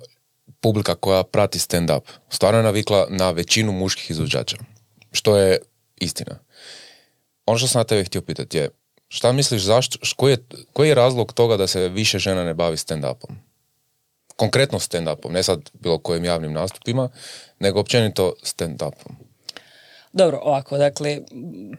[0.60, 4.58] publika koja prati stand-up stvarno je navikla na većinu muških izvođača.
[5.12, 5.60] Što je
[5.96, 6.40] istina.
[7.46, 8.70] Ono što sam na tebe htio pitati je,
[9.08, 10.38] šta misliš zašto, koji je,
[10.74, 13.36] koji je razlog toga da se više žena ne bavi stand-upom?
[14.36, 17.10] Konkretno stand-upom, ne sad bilo kojim javnim nastupima,
[17.60, 19.31] nego općenito stand-upom.
[20.14, 21.20] Dobro, ovako, dakle,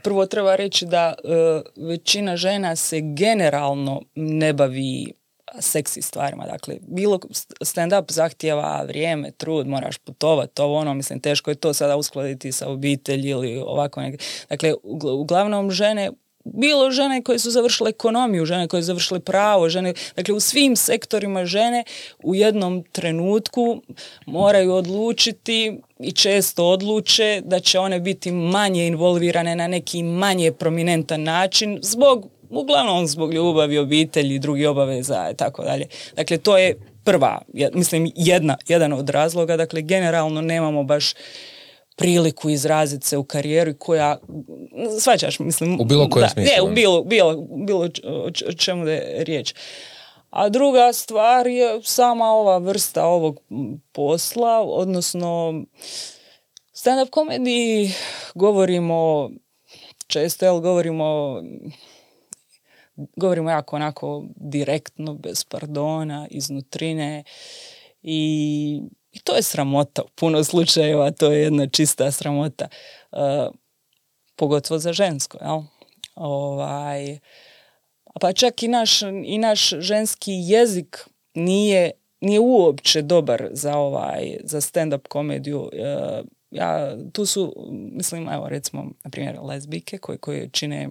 [0.02, 5.12] prvo treba reći da e, većina žena se generalno ne bavi
[5.60, 6.44] seksi stvarima.
[6.44, 7.18] Dakle, bilo
[7.60, 12.68] stand-up zahtjeva vrijeme, trud, moraš putovati, ovo ono, mislim, teško je to sada uskladiti sa
[12.68, 14.24] obitelji ili ovako neke.
[14.48, 16.10] Dakle, ugl- uglavnom žene
[16.44, 20.76] bilo žene koje su završile ekonomiju, žene koje su završile pravo, žene, dakle u svim
[20.76, 21.84] sektorima žene
[22.22, 23.82] u jednom trenutku
[24.26, 31.22] moraju odlučiti i često odluče da će one biti manje involvirane na neki manje prominentan
[31.22, 35.86] način zbog, uglavnom zbog ljubavi, obitelji, drugih obaveza i tako dalje.
[36.16, 37.42] Dakle, to je prva,
[37.74, 41.14] mislim, jedna, jedan od razloga, dakle, generalno nemamo baš
[41.96, 44.18] priliku izraziti se u karijeri koja,
[45.00, 45.80] svaćaš, mislim...
[45.80, 47.88] U bilo kojem da, smislu, Ne, u bilo, bilo, bilo
[48.46, 49.54] o čemu da je riječ.
[50.32, 53.40] A druga stvar je sama ova vrsta ovog
[53.92, 55.64] posla, odnosno
[56.74, 57.90] stand-up komediji
[58.34, 59.30] govorimo
[60.06, 61.40] često, jel, govorimo
[63.16, 67.24] govorimo jako onako direktno, bez pardona, iznutrine
[68.02, 68.80] i,
[69.12, 72.68] i to je sramota u puno slučajeva, to je jedna čista sramota.
[73.10, 73.54] Uh,
[74.36, 75.62] pogotovo za žensko, jel?
[76.14, 77.18] Ovaj,
[78.20, 84.60] pa čak i naš, i naš ženski jezik nije, nije uopće dobar za ovaj za
[84.60, 85.70] stand-up komediju.
[85.72, 90.88] E, ja, tu su, mislim, evo recimo, na primjer, lezbike koje, koje čine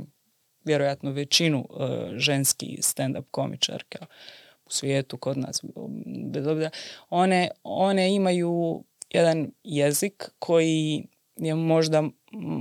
[0.64, 1.84] vjerojatno većinu e,
[2.18, 4.06] ženski stand-up komičarka
[4.66, 5.62] u svijetu, kod nas,
[6.32, 6.70] bez obzira,
[7.10, 11.08] one, one imaju jedan jezik koji
[11.38, 12.04] je možda,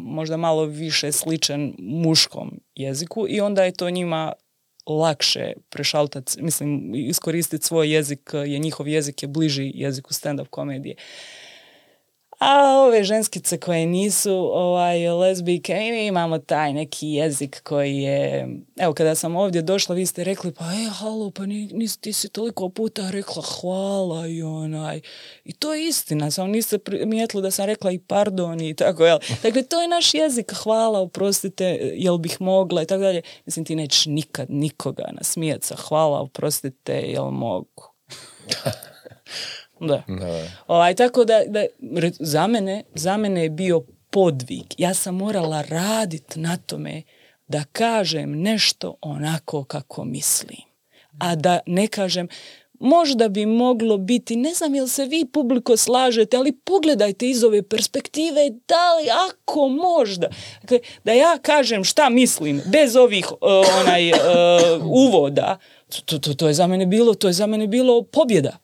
[0.03, 4.33] možda malo više sličan muškom jeziku i onda je to njima
[4.87, 10.97] lakše prešaltat, mislim, iskoristiti svoj jezik, jer njihov jezik je bliži jeziku stand-up komedije.
[12.41, 18.49] A ove ženskice koje nisu ovaj, lezbijke, i mi imamo taj neki jezik koji je...
[18.77, 22.13] Evo, kada sam ovdje došla, vi ste rekli, pa e, halo, pa ni, nisi, ti
[22.13, 25.01] si toliko puta rekla hvala i onaj...
[25.45, 29.19] I to je istina, samo niste primijetili da sam rekla i pardon i tako, jel?
[29.43, 33.23] Dakle, to je naš jezik, hvala, oprostite, jel bih mogla i tako dalje.
[33.47, 37.95] Mislim, ti nećeš nikad nikoga nasmijat sa hvala, oprostite, jel mogu.
[39.81, 40.03] da.
[40.09, 40.43] Da.
[40.67, 41.65] Ovaj, tako da, da
[42.19, 44.65] za, mene, za mene je bio podvig.
[44.79, 47.03] Ja sam morala radit na tome
[47.49, 50.61] da kažem nešto onako kako mislim.
[51.19, 52.29] A da ne kažem,
[52.81, 57.63] možda bi moglo biti, ne znam jel se vi publiko slažete, ali pogledajte iz ove
[57.63, 60.29] perspektive, da li ako možda.
[60.61, 63.39] Dakle, da ja kažem šta mislim, bez ovih uh,
[63.81, 64.19] onaj uh,
[64.85, 65.59] uvoda,
[66.05, 68.57] to, to, to je za mene bilo, to je za mene bilo pobjeda.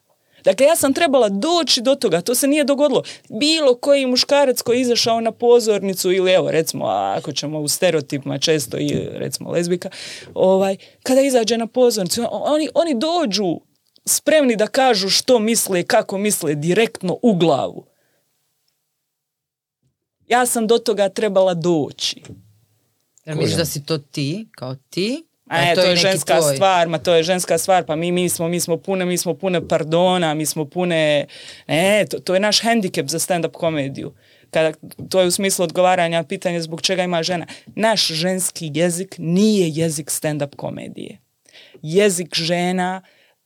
[0.46, 3.02] Dakle, ja sam trebala doći do toga, to se nije dogodilo.
[3.28, 7.68] Bilo koji muškarac koji je izašao na pozornicu ili evo recimo, a ako ćemo u
[7.68, 9.90] stereotipima često i recimo lezbika,
[10.35, 13.61] ovaj, kada izađe na pozornicu, oni, oni dođu
[14.04, 17.87] spremni da kažu što misle i kako misle direktno u glavu.
[20.28, 22.22] Ja sam do toga trebala doći.
[23.24, 25.26] Jer misliš da si to ti, kao ti?
[25.46, 26.54] A ne, to, je ženska tvoj.
[26.54, 29.35] stvar, ma to je ženska stvar, pa mi, mi, smo, mi smo pune, mi smo
[29.35, 31.26] pune pardona, mi smo pune,
[31.66, 34.14] ne, to, to je naš hendikep za stand-up komediju.
[34.50, 34.72] Kada,
[35.11, 37.46] to je u smislu odgovaranja na pitanje zbog čega ima žena.
[37.74, 41.18] Naš ženski jezik nije jezik stand-up komedije.
[41.82, 43.02] Jezik žena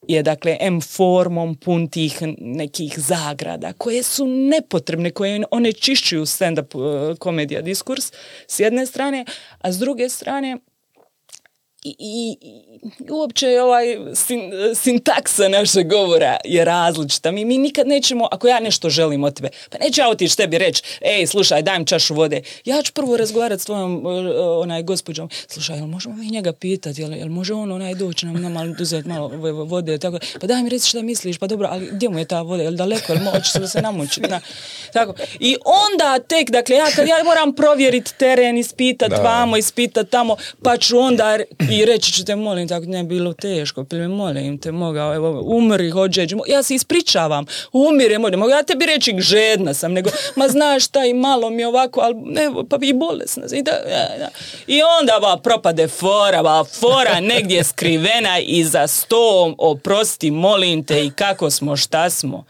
[0.08, 7.18] je dakle M formom pun tih nekih zagrada koje su nepotrebne, koje onečišćuju stand-up uh,
[7.18, 8.12] komedija diskurs
[8.46, 9.24] s jedne strane,
[9.58, 10.56] a s druge strane
[11.82, 12.60] i, i, i
[13.10, 14.40] uopće ovaj sin,
[14.74, 17.30] sintaksa našeg govora je različita.
[17.30, 20.58] Mi, mi nikad nećemo, ako ja nešto želim od tebe, pa neću ja otići tebi
[20.58, 22.42] reći, ej, slušaj, daj mi čašu vode.
[22.64, 24.12] Ja ću prvo razgovarati s tvojom uh,
[24.62, 28.40] onaj gospođom, slušaj, jel možemo mi njega pitati, jel, jel može on onaj doći nam
[28.80, 31.88] uzeti malo vo- vo- vode, tako, pa daj mi reci šta misliš, pa dobro, ali
[31.92, 34.40] gdje mu je ta voda, jel daleko, jel moći se da se namučiti, na,
[34.92, 35.14] tako.
[35.40, 39.16] I onda tek, dakle, ja kad ja moram provjeriti teren, ispitat Da.
[39.16, 41.38] vamo, ispitat tamo, pa ću onda
[41.72, 45.90] I reći ću te, molim, tako ne bilo teško, pili molim te, mogao, evo, umri,
[45.90, 50.84] hođeđ, ja se ispričavam, umire, molim, mogu ja tebi reći žedna sam, nego, ma znaš
[50.84, 54.28] šta i malo mi ovako, ali evo, pa i bolesna sam, i, da, da, da.
[54.66, 61.10] I onda ba, propade fora, ba, fora negdje skrivena iza stolom, oprosti, molim te, i
[61.10, 62.44] kako smo, šta smo.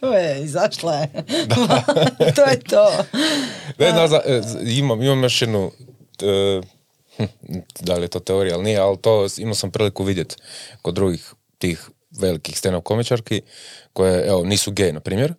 [0.00, 1.08] To je, izašla je.
[2.36, 2.92] to je to.
[3.78, 5.70] Ne, da, za- e, imam, imam još jednu,
[6.22, 6.60] e,
[7.86, 10.36] da li je to teorija, ali nije, ali to imao sam priliku vidjeti
[10.82, 13.42] kod drugih tih velikih stand-up komičarki
[13.92, 15.34] koje, evo, nisu gej, na primjer.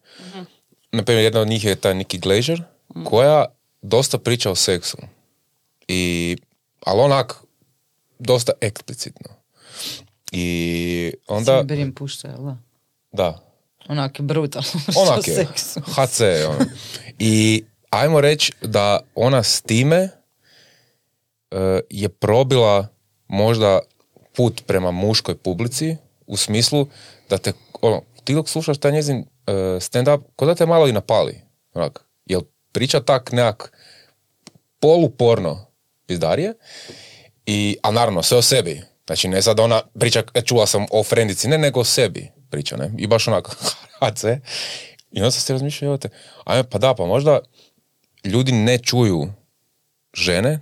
[0.92, 2.64] Na primjer, jedna od njih je ta Nikki Glazer,
[3.06, 3.46] koja
[3.82, 4.98] dosta priča o seksu.
[5.88, 6.38] I,
[6.86, 7.36] ali onak,
[8.20, 9.30] dosta eksplicitno.
[10.32, 11.64] I onda, Onda...
[11.64, 12.58] Berim pušta, jel da?
[13.12, 13.54] da,
[13.88, 14.70] Onak je brutalno.
[15.02, 15.82] Onak je, seksu.
[15.82, 16.66] HC je ono.
[17.20, 20.10] I ajmo reći da ona s time
[21.90, 22.88] je probila
[23.28, 23.80] možda
[24.36, 25.98] put prema muškoj publici
[26.28, 26.88] u smislu
[27.30, 30.92] da te, ono, ti dok slušaš taj njezin e, stand-up, ko da te malo i
[30.92, 31.42] napali.
[31.74, 32.42] Onak, jel
[32.72, 33.72] priča tak nekak
[34.80, 35.66] poluporno
[36.06, 36.54] pizdarije,
[37.46, 38.82] i, a naravno sve o sebi.
[39.06, 42.78] Znači ne sad ona priča, e, čula sam o frendici, ne nego o sebi priča,
[42.78, 42.92] ne?
[42.98, 43.52] I baš onako,
[44.00, 44.24] HC.
[45.12, 46.10] I onda sam se razmišljao, te,
[46.46, 47.40] ajme, pa da, pa možda
[48.24, 49.34] ljudi ne čuju
[50.14, 50.60] žene,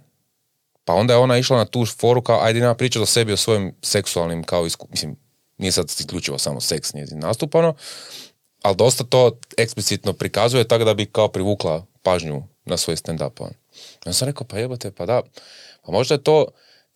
[0.86, 3.38] pa onda je ona išla na tu foru kao, ajde nema pričati o sebi, o
[3.38, 5.16] svojim seksualnim, kao isku, mislim,
[5.58, 7.76] nije sad isključivo samo seks njezin nastupano,
[8.62, 13.42] ali dosta to eksplicitno prikazuje tako da bi kao privukla pažnju na svoj stand-up.
[13.42, 13.52] ono.
[13.72, 15.22] I onda sam rekao, pa jebote, pa da,
[15.86, 16.46] pa možda je to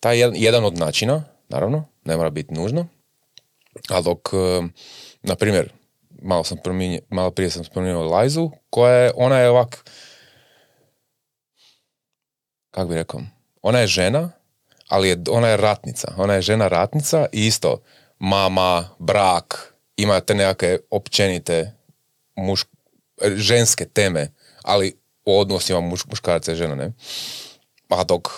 [0.00, 2.86] taj jedan, jedan od načina, naravno, ne mora biti nužno,
[3.88, 4.62] ali dok, eh,
[5.22, 5.72] na primjer,
[6.22, 9.90] malo, sam promijenio, malo prije sam spomenuo Lajzu, koja je, ona je ovak,
[12.70, 13.20] kako bi rekao,
[13.66, 14.30] ona je žena,
[14.88, 17.82] ali je, ona je ratnica, ona je žena ratnica i isto
[18.18, 21.72] mama, brak, ima te nekakve općenite
[22.36, 22.64] muš,
[23.34, 24.30] ženske teme,
[24.62, 24.94] ali
[25.24, 26.92] u odnosima muš, muškaraca i žena, ne?
[27.88, 28.28] A dok,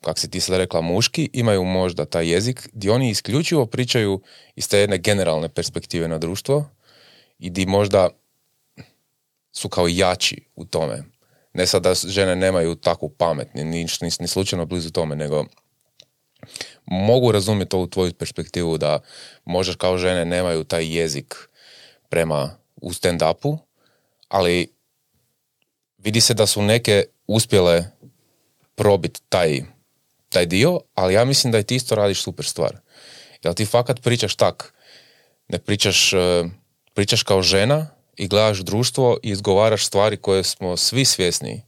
[0.00, 4.20] kak si ti sad rekla, muški imaju možda taj jezik gdje oni isključivo pričaju
[4.56, 6.70] iz te jedne generalne perspektive na društvo
[7.38, 8.08] i di možda
[9.52, 11.11] su kao jači u tome.
[11.54, 13.86] Ne sad da žene nemaju takvu pamet, ni, ni,
[14.20, 15.44] ni, slučajno blizu tome, nego
[16.84, 19.00] mogu razumjeti ovu tvoju perspektivu da
[19.44, 21.34] možda kao žene nemaju taj jezik
[22.08, 23.58] prema u stand-upu,
[24.28, 24.74] ali
[25.98, 27.84] vidi se da su neke uspjele
[28.74, 29.60] probiti taj,
[30.28, 32.76] taj dio, ali ja mislim da i ti isto radiš super stvar.
[33.42, 34.74] Jel ti fakat pričaš tak,
[35.48, 36.44] ne pričaš, e,
[36.94, 37.86] pričaš kao žena
[38.16, 41.62] i gledaš društvo i izgovaraš stvari koje smo svi svjesni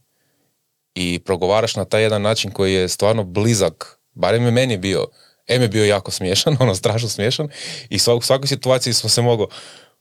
[0.95, 5.07] i progovaraš na taj jedan način koji je stvarno blizak, barem je meni bio,
[5.47, 7.49] em je bio jako smiješan, ono strašno smiješan
[7.89, 9.47] i svak- u svakoj situaciji smo se mogao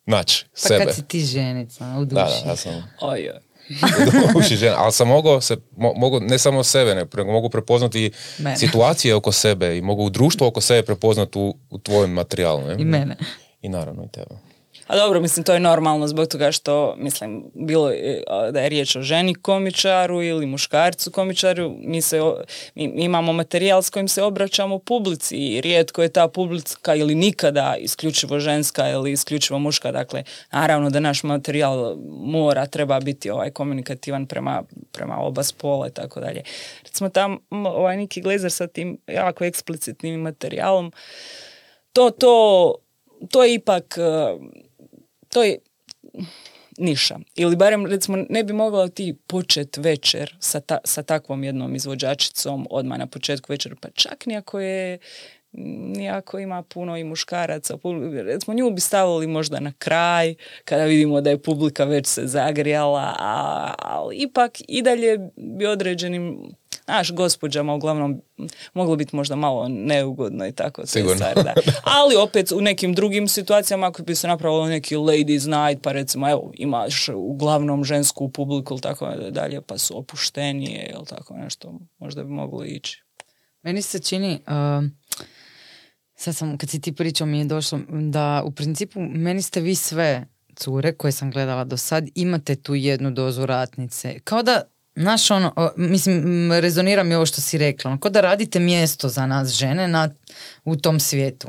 [0.06, 0.84] naći Pa sebe.
[0.84, 2.14] kad si ti ženica, u duši.
[2.14, 3.40] Da, da, ja sam Oj, oj.
[4.30, 8.10] u duši žena, ali sam mogao se, mo- mogu ne samo sebe, nego mogu prepoznati
[8.38, 8.56] Mene.
[8.56, 12.60] situacije oko sebe i mogu društvo oko sebe prepoznati u, u tvojem materijalu.
[12.60, 12.76] Ne?
[12.78, 13.16] I mene.
[13.62, 14.34] I naravno i tebe.
[14.86, 17.90] A dobro, mislim, to je normalno zbog toga što, mislim, bilo
[18.52, 22.20] da je riječ o ženi komičaru ili muškarcu komičaru, mi, se,
[22.74, 27.76] mi, imamo materijal s kojim se obraćamo publici i rijetko je ta publika ili nikada
[27.78, 34.26] isključivo ženska ili isključivo muška, dakle, naravno da naš materijal mora, treba biti ovaj komunikativan
[34.26, 34.62] prema,
[34.92, 36.42] prema oba spola i tako dalje.
[36.82, 40.92] Recimo tam, ovaj Niki Glazer sa tim jako eksplicitnim materijalom,
[41.92, 42.74] to, to,
[43.30, 43.98] to je ipak,
[45.34, 45.58] to je
[46.78, 47.18] niša.
[47.36, 52.66] Ili barem, recimo, ne bi mogla ti počet večer sa, ta- sa takvom jednom izvođačicom
[52.70, 54.98] odmah na početku večera, pa čak ni ako je
[55.56, 57.78] ni ako ima puno i muškaraca,
[58.24, 63.14] recimo nju bi stavili možda na kraj, kada vidimo da je publika već se zagrijala,
[63.78, 66.38] ali ipak i dalje bi određenim
[66.84, 68.22] Znaš, gospođama uglavnom
[68.74, 71.16] moglo biti možda malo neugodno i tako Sigurno.
[71.16, 71.54] stvari, da.
[72.00, 76.30] Ali opet u nekim drugim situacijama ako bi se napravilo neki ladies night, pa recimo
[76.30, 82.22] evo imaš uglavnom žensku publiku ili tako dalje, pa su opuštenije ili tako nešto, možda
[82.22, 83.04] bi moglo ići.
[83.62, 84.84] Meni se čini, uh,
[86.16, 89.74] sad sam, kad si ti pričao mi je došlo, da u principu meni ste vi
[89.74, 90.26] sve
[90.56, 94.18] cure koje sam gledala do sad, imate tu jednu dozu ratnice.
[94.24, 94.62] Kao da,
[94.96, 99.48] znaš ono, mislim, rezonira mi ovo što si rekla, ono, da radite mjesto za nas
[99.48, 100.08] žene na,
[100.64, 101.48] u tom svijetu.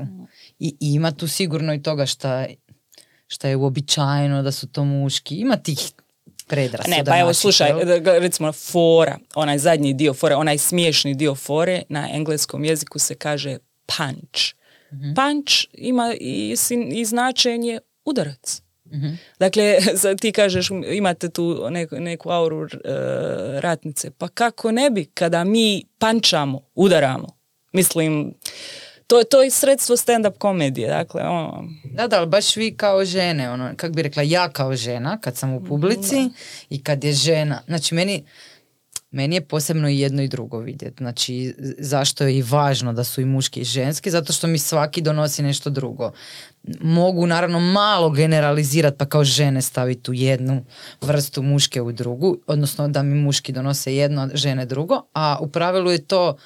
[0.59, 2.45] I, i ima tu sigurno i toga šta,
[3.27, 5.35] šta je uobičajeno, da su to muški.
[5.35, 5.79] Ima tih
[6.47, 6.97] predrasuda.
[6.97, 7.71] Ne, pa evo slušaj,
[8.03, 13.57] recimo fora, onaj zadnji dio fore, onaj smiješni dio fore na engleskom jeziku se kaže
[13.85, 14.55] punch.
[15.15, 16.55] Punch ima i,
[16.93, 18.61] i značenje udarac.
[19.39, 22.67] Dakle, sad ti kažeš imate tu neku, neku auru e,
[23.59, 27.27] ratnice, pa kako ne bi kada mi pančamo, udaramo?
[27.71, 28.33] Mislim,
[29.07, 33.51] to, to je sredstvo stand-up komedije, dakle, ono, Da, da, ali baš vi kao žene,
[33.51, 36.29] ono, kak bi rekla, ja kao žena, kad sam u publici
[36.69, 38.23] i kad je žena, znači meni,
[39.15, 41.03] meni je posebno i jedno i drugo vidjeti.
[41.03, 45.01] Znači, zašto je i važno da su i muški i ženski, zato što mi svaki
[45.01, 46.11] donosi nešto drugo.
[46.81, 50.65] Mogu naravno malo generalizirati pa kao žene staviti u jednu
[51.01, 55.91] vrstu muške u drugu, odnosno da mi muški donose jedno, žene drugo, a u pravilu
[55.91, 56.37] je to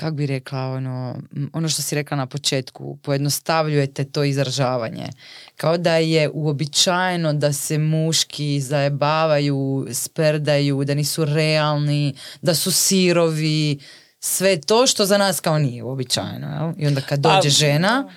[0.00, 1.16] kak bi rekla, ono,
[1.52, 5.08] ono što si rekla na početku, pojednostavljujete to izražavanje.
[5.56, 13.78] Kao da je uobičajeno da se muški zajebavaju, sperdaju, da nisu realni, da su sirovi,
[14.20, 16.48] sve to što za nas kao nije uobičajeno.
[16.48, 16.72] Jel?
[16.78, 18.10] I onda kad Pa, dođe žena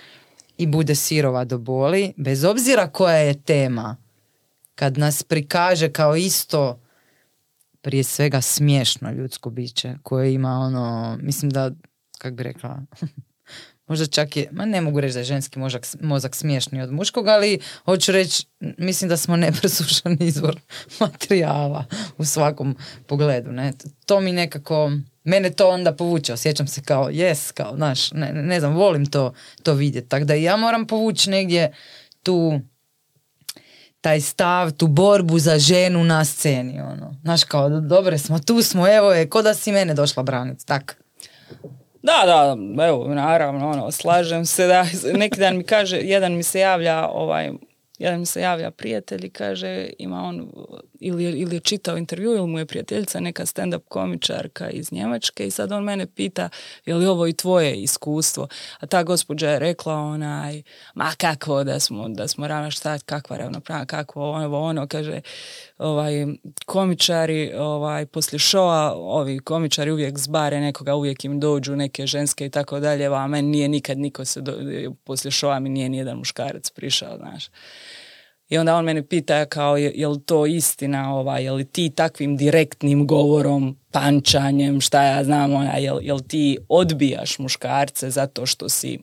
[0.57, 3.97] i bude sirova do boli, bez obzira koja je tema,
[4.75, 6.82] kad nas prikaže kao isto
[7.83, 11.71] prije svega smiješno ljudsko biće koje ima ono, mislim da,
[12.17, 12.81] kak bi rekla,
[13.87, 17.27] možda čak je, ma ne mogu reći da je ženski mozak, mozak smiješniji od muškog,
[17.27, 18.45] ali hoću reći,
[18.77, 20.59] mislim da smo nepresušan izvor
[20.99, 21.85] materijala
[22.17, 22.77] u svakom
[23.07, 23.51] pogledu.
[23.51, 23.73] Ne?
[24.05, 24.91] To mi nekako,
[25.23, 29.33] mene to onda povuče, osjećam se kao, jes, kao, znaš, ne, ne znam, volim to,
[29.63, 30.09] to vidjeti.
[30.09, 31.73] Tako da ja moram povući negdje
[32.23, 32.59] tu
[34.03, 37.15] taj stav, tu borbu za ženu na sceni, ono.
[37.21, 40.97] Znaš, kao, dobre smo, tu smo, evo je, ko da si mene došla braniti, tak.
[42.01, 46.59] Da, da, evo, naravno, ono, slažem se da neki dan mi kaže, jedan mi se
[46.59, 47.51] javlja, ovaj,
[48.03, 50.51] jedan se javlja prijatelj i kaže, ima on,
[50.99, 55.51] ili, ili je čitao intervju, ili mu je prijateljica neka stand-up komičarka iz Njemačke i
[55.51, 56.49] sad on mene pita,
[56.85, 58.47] je li ovo i tvoje iskustvo?
[58.79, 60.63] A ta gospođa je rekla, onaj,
[60.95, 65.21] ma kakvo da smo, da smo ravno šta, kakva ravnopravna, kakvo ovo, ono, kaže,
[65.77, 66.13] ovaj,
[66.65, 72.49] komičari, ovaj, poslije šoa, ovi komičari uvijek zbare nekoga, uvijek im dođu neke ženske i
[72.49, 74.53] tako dalje, a meni nije nikad niko se, do,
[75.03, 77.49] poslije šoa mi nije nijedan muškarac prišao, znaš.
[78.49, 81.89] I onda on mene pita kao je, je li to istina, ovaj, je li ti
[81.89, 88.45] takvim direktnim govorom, pančanjem, šta ja znam, ona, je, je li ti odbijaš muškarce zato
[88.45, 88.99] što si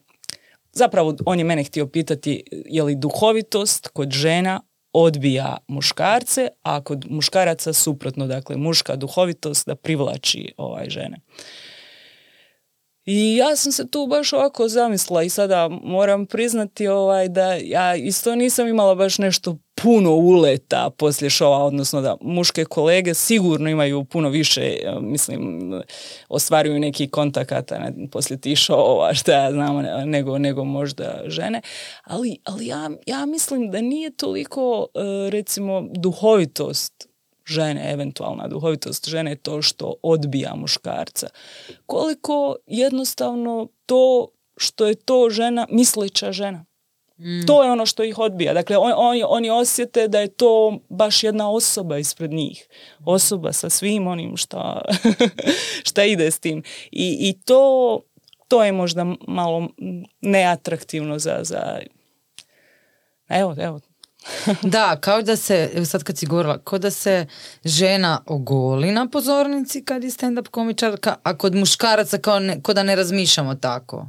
[0.72, 4.60] zapravo on je mene htio pitati je li duhovitost kod žena
[4.92, 11.20] odbija muškarce, a kod muškaraca suprotno, dakle muška duhovitost da privlači ovaj žene.
[13.12, 17.96] I ja sam se tu baš ovako zamislila i sada moram priznati ovaj da ja
[17.96, 24.04] isto nisam imala baš nešto puno uleta poslije šova, odnosno da muške kolege sigurno imaju
[24.04, 25.72] puno više, eh, mislim,
[26.28, 31.60] ostvaruju neki kontakata ne, poslije tih šova, šta ja znam, ne- nego, nego možda žene.
[32.04, 37.09] Ali, ali ja, ja mislim da nije toliko, eh, recimo, duhovitost
[37.46, 41.28] žene, eventualna duhovitost žene je to što odbija muškarca.
[41.86, 46.64] Koliko jednostavno to što je to žena, misleća žena.
[47.46, 48.54] To je ono što ih odbija.
[48.54, 52.68] Dakle, on, oni, oni osjete da je to baš jedna osoba ispred njih.
[53.04, 54.82] Osoba sa svim onim šta,
[55.88, 56.62] šta ide s tim.
[56.90, 58.00] I, i to,
[58.48, 59.68] to je možda malo
[60.20, 61.38] neatraktivno za...
[61.42, 61.80] za
[63.28, 63.80] evo, evo,
[64.64, 67.26] Da, kao da se, evo sad kad si govorila, kao da se
[67.64, 72.82] žena ogoli na pozornici kad je stand-up komičarka, a kod muškaraca kao, ne, kao da
[72.82, 74.08] ne razmišljamo tako.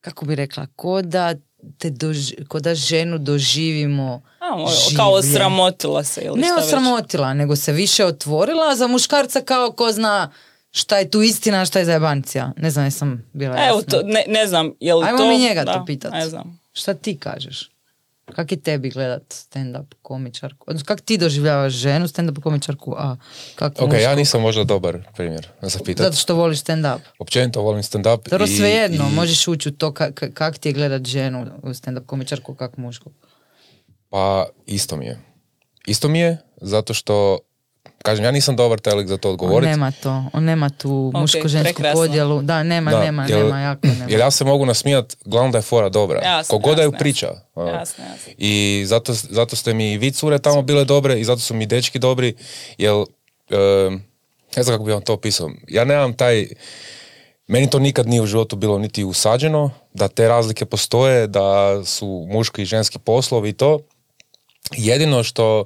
[0.00, 1.34] Kako bi rekla, kao da,
[1.78, 4.46] te doži- kao da ženu doživimo A,
[4.96, 6.64] kao osramotila se ili Ne šta već.
[6.64, 10.30] osramotila, nego se više otvorila, a za muškarca kao ko zna
[10.70, 12.52] šta je tu istina, šta je zajebancija.
[12.56, 13.90] Ne znam, jesam bila Evo, jasna.
[13.90, 15.28] to, ne, ne znam, je li Ajmo to...
[15.28, 16.12] mi njega da, to pitat.
[16.12, 16.60] Ne znam.
[16.72, 17.70] Šta ti kažeš?
[18.30, 20.64] Kak je tebi gledat stand-up komičarku?
[20.66, 23.16] Odnosno, kak ti doživljavaš ženu, stand-up komičarku, a
[23.54, 24.16] kako Ok, ja mušku?
[24.16, 26.04] nisam možda dobar primjer za pitat.
[26.04, 26.98] Zato što voliš stand-up.
[27.18, 28.30] Općenito volim stand-up.
[28.30, 31.46] Dobro, i- svejedno, i- možeš ući u to ka- ka- kak ti je gledat ženu
[31.64, 33.10] stand-up komičarku, kak mušku.
[34.08, 35.18] Pa isto mi je.
[35.86, 37.38] Isto mi je, zato što,
[38.00, 39.70] kažem, ja nisam dobar taj lik za to On odgovoriti.
[39.70, 42.42] nema to, on nema tu Ok, muško-žensku podjelu.
[42.42, 44.04] Da, nema, Da, nema, jer- nema, jako nema.
[44.04, 46.20] Jer ja se mogu nasmijat, glavno da je fora dobra.
[46.22, 47.28] Jasno, Kogod da ju priča.
[47.54, 47.70] ono.
[47.70, 48.32] Jasno, jasno.
[48.38, 51.66] I zato, zato ste mi i vi cure tamo bile dobre i zato su mi
[51.66, 52.34] dečki dobri,
[52.78, 52.92] jer
[53.50, 54.04] em,
[54.56, 55.50] ne znam kako bi vam to opisao.
[55.68, 56.46] Ja nemam taj,
[57.46, 61.44] meni to nikad nije u životu bilo niti usađeno, da te razlike postoje, da
[61.84, 63.78] su muški i ženski poslovi i to.
[64.72, 65.64] Jedino što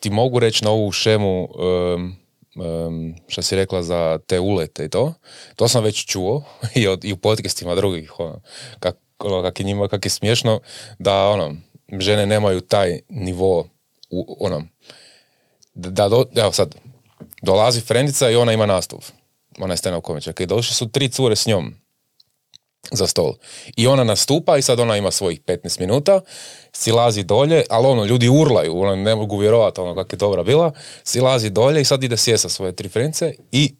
[0.00, 2.16] ti mogu reći na ovu šemu um,
[2.56, 5.14] um, što si rekla za te ulete i to,
[5.56, 6.44] to sam već čuo
[6.74, 8.40] i, od, i u podcastima drugih, ono,
[8.80, 10.60] kak, ono, kak je njima, kak je smiješno,
[10.98, 11.54] da ono,
[11.98, 13.68] žene nemaju taj nivo
[14.10, 14.64] u, ono,
[15.74, 16.74] da, do, evo sad,
[17.42, 19.04] dolazi frendica i ona ima nastup.
[19.58, 21.74] Ona je stand-up komičarka i došli su tri cure s njom
[22.92, 23.34] za stol.
[23.76, 26.20] I ona nastupa i sad ona ima svojih 15 minuta,
[26.72, 30.72] silazi dolje, ali ono, ljudi urlaju, ono, ne mogu vjerovati ono kako je dobra bila,
[31.04, 33.74] silazi dolje i sad ide sjesa svoje tri frenice i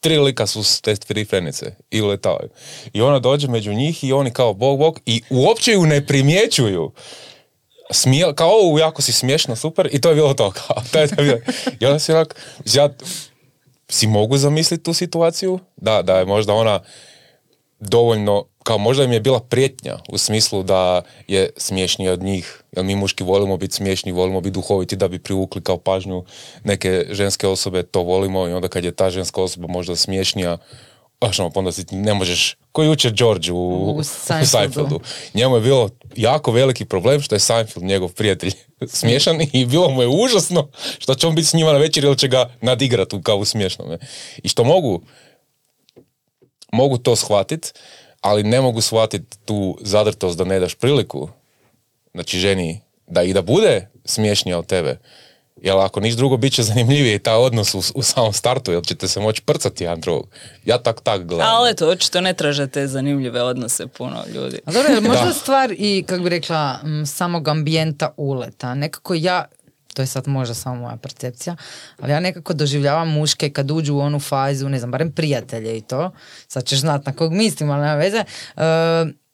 [0.00, 2.48] tri lika su te tri frenice i letavaju.
[2.92, 6.92] I ona dođe među njih i oni kao bog bog i uopće ju ne primjećuju.
[7.90, 10.50] Smije, kao ovo jako si smiješno, super i to je bilo to.
[10.50, 11.38] Kao, to je, to je bilo.
[11.80, 12.88] I onda si onak, ja
[13.88, 16.80] si mogu zamisliti tu situaciju, da, da je možda ona
[17.80, 22.84] dovoljno, kao možda im je bila prijetnja u smislu da je smiješnija od njih, jer
[22.84, 26.24] mi muški volimo biti smiješni, volimo biti duhoviti da bi privukli kao pažnju
[26.64, 30.58] neke ženske osobe, to volimo i onda kad je ta ženska osoba možda smiješnija,
[31.20, 34.46] baš onda si ne možeš, ko je jučer George u, U u Seinfeldu.
[34.46, 35.00] Seinfeldu.
[35.34, 38.52] Njemu je bilo jako veliki problem što je Seinfeld njegov prijatelj
[39.00, 40.68] smiješan i bilo mu je užasno
[40.98, 43.44] što će on biti s njima na večer ili će ga nadigrati u kao u
[43.44, 43.98] smiješnome.
[44.42, 45.02] I što mogu,
[46.74, 47.72] mogu to shvatiti,
[48.20, 51.28] ali ne mogu shvatiti tu zadrtost da ne daš priliku
[52.14, 54.98] znači ženi da i da bude smiješnija od tebe.
[55.62, 59.08] Jer ako niš drugo, bit će zanimljiviji taj odnos u, u samom startu, jer ćete
[59.08, 60.28] se moći prcati jedan drugog.
[60.64, 61.46] Ja tak tak gledam.
[61.50, 64.58] Ali eto, očito ne traže te zanimljive odnose puno ljudi.
[64.64, 65.32] A dobro, možda Da.
[65.32, 68.74] stvar i, kako bi rekla, m, samog ambijenta uleta.
[68.74, 69.44] Nekako ja,
[69.94, 71.56] to je sad možda samo moja percepcija,
[72.00, 75.80] ali ja nekako doživljavam muške kad uđu u onu fazu, ne znam, barem prijatelje i
[75.80, 76.12] to,
[76.48, 78.24] sad ćeš znat na kog mislim, ali nema veze,
[78.56, 79.24] e,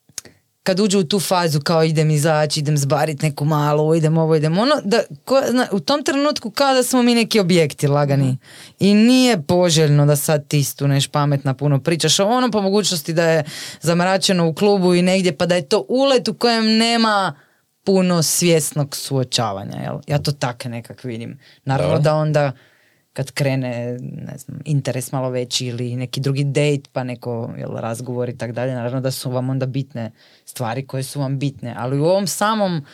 [0.62, 4.58] kad uđu u tu fazu kao idem izaći, idem zbarit neku malu, idem ovo, idem
[4.58, 8.38] ono, da, ko, zna, u tom trenutku kao da smo mi neki objekti lagani.
[8.80, 13.24] I nije poželjno da sad ti stuneš pametna puno pričaš o ono po mogućnosti da
[13.24, 13.44] je
[13.80, 17.34] zamračeno u klubu i negdje pa da je to ulet u kojem nema
[17.84, 19.76] puno svjesnog suočavanja.
[19.82, 19.98] Jel?
[20.06, 21.38] Ja to tako nekak vidim.
[21.64, 22.02] Naravno Dobro.
[22.02, 22.52] da onda
[23.12, 28.28] kad krene ne znam, interes malo veći ili neki drugi date pa neko jel, razgovor
[28.28, 30.10] i tak dalje, naravno da su vam onda bitne
[30.44, 32.84] stvari koje su vam bitne, ali u ovom samom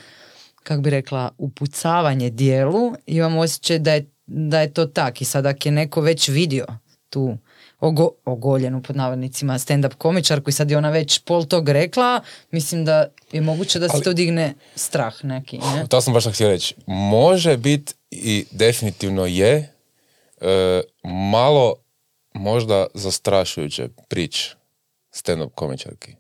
[0.63, 5.47] kako bi rekla, upucavanje dijelu imam osjećaj da je, da je to tak i sad
[5.47, 6.67] ako je neko već vidio
[7.11, 7.39] tu
[7.81, 12.21] ogo, ogoljenu pod navodnicima stand-up komičarku i sad je ona već pol tog rekla,
[12.51, 15.87] mislim da je moguće da se Ali- to digne strah neki, ne?
[15.89, 16.75] To sam baš htio reći.
[16.87, 19.73] Može biti i definitivno je
[20.41, 21.75] e, malo
[22.35, 24.55] možda zastrašujuće prič
[25.15, 26.15] stand-up komičarki.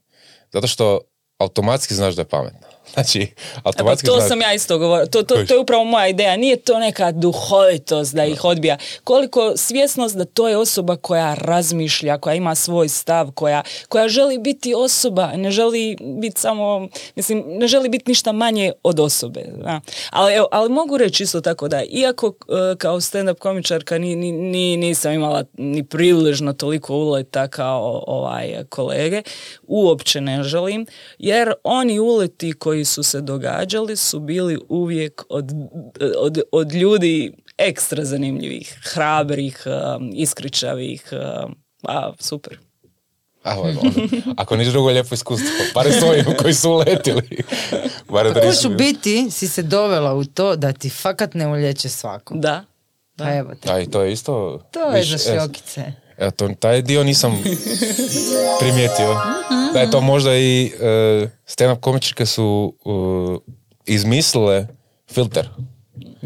[0.52, 1.00] Zato što
[1.38, 2.65] automatski znaš da je pametna.
[2.94, 5.06] Znači, E pa automatski to sam ja isto govorila.
[5.06, 6.36] To, to, to je upravo moja ideja.
[6.36, 8.78] Nije to neka duhovitost da ih odbija.
[9.04, 14.38] Koliko svjesnost da to je osoba koja razmišlja, koja ima svoj stav, koja, koja želi
[14.38, 19.44] biti osoba, ne želi biti samo, mislim, ne želi biti ništa manje od osobe.
[19.56, 19.80] da.
[20.10, 22.26] Ali, evo, ali mogu reći isto tako da, iako
[22.72, 28.64] e, kao stand-up komičarka ni, ni, ni- nisam imala ni približno toliko uleta kao ovaj
[28.68, 29.22] kolege,
[29.66, 30.86] uopće ne želim,
[31.18, 35.50] jer oni uleti koji su se događali su bili uvijek od,
[36.18, 42.58] od, od ljudi ekstra zanimljivih, hrabrih, um, iskričavih, um, a super.
[43.42, 43.80] A, ono,
[44.36, 47.42] ako niš drugo lijepo iskustvo, bare s ovim koji su uletili.
[48.08, 51.34] Bare da Kako nisu ću bili- biti si se dovela u to da ti fakat
[51.34, 52.34] ne ulječe svako.
[52.34, 52.64] Da.
[53.16, 53.72] Pa evo te.
[53.72, 54.60] A i to je isto...
[54.70, 55.92] To je viš, za e, šljokice.
[56.18, 57.42] Evo, to, taj dio nisam
[58.60, 59.20] primijetio.
[59.76, 63.38] Da je to možda i uh, stand-up komičarke su uh,
[63.86, 64.66] izmislile
[65.12, 65.48] filter.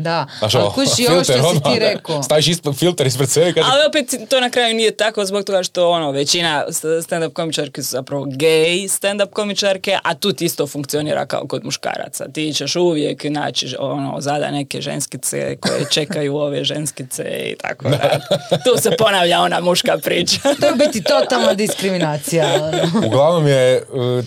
[0.03, 2.23] Da, Znaš, ali kuži ovo što si ti rekao.
[2.23, 5.45] Staviš ispod, filter ispred sebe i kaže, Ali opet to na kraju nije tako zbog
[5.45, 10.45] toga što ono većina st- stand-up komičarke su zapravo gay stand-up komičarke, a tu ti
[10.45, 12.25] isto funkcionira kao kod muškaraca.
[12.29, 18.19] Ti ćeš uvijek naći ono zada neke ženskice koje čekaju ove ženskice i tako da.
[18.51, 20.37] Tu se ponavlja ona muška priča.
[20.61, 22.47] To je biti totalna diskriminacija.
[22.55, 23.07] ono.
[23.07, 24.25] uglavnom je, uh,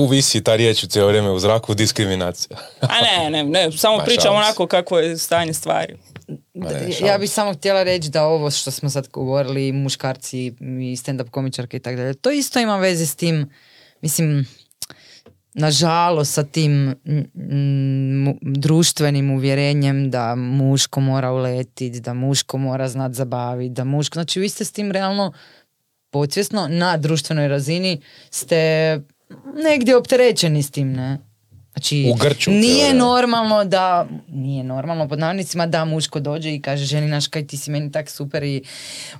[0.00, 2.56] tu visi ta riječ u cijelo vrijeme u zraku, diskriminacija.
[2.80, 5.96] A ne, ne, ne, samo Ma, pričam onako kako je stanje stvari.
[6.54, 10.96] Ma ne, ja bih samo htjela reći da ovo što smo sad govorili, muškarci i
[10.96, 13.50] stand-up komičarke i tako dalje, to isto ima veze s tim,
[14.00, 14.46] mislim,
[15.54, 16.94] nažalost sa tim
[18.24, 24.40] mu- društvenim uvjerenjem da muško mora uletiti, da muško mora znat zabaviti, da muško, znači
[24.40, 25.32] vi ste s tim realno
[26.10, 29.00] podsvjesno na društvenoj razini ste
[29.64, 31.18] negdje opterećeni s tim, ne?
[31.72, 32.94] Znači, U grču nije da.
[32.96, 37.56] normalno da, nije normalno pod navodnicima da muško dođe i kaže ženi naš kaj ti
[37.56, 38.62] si meni tak super i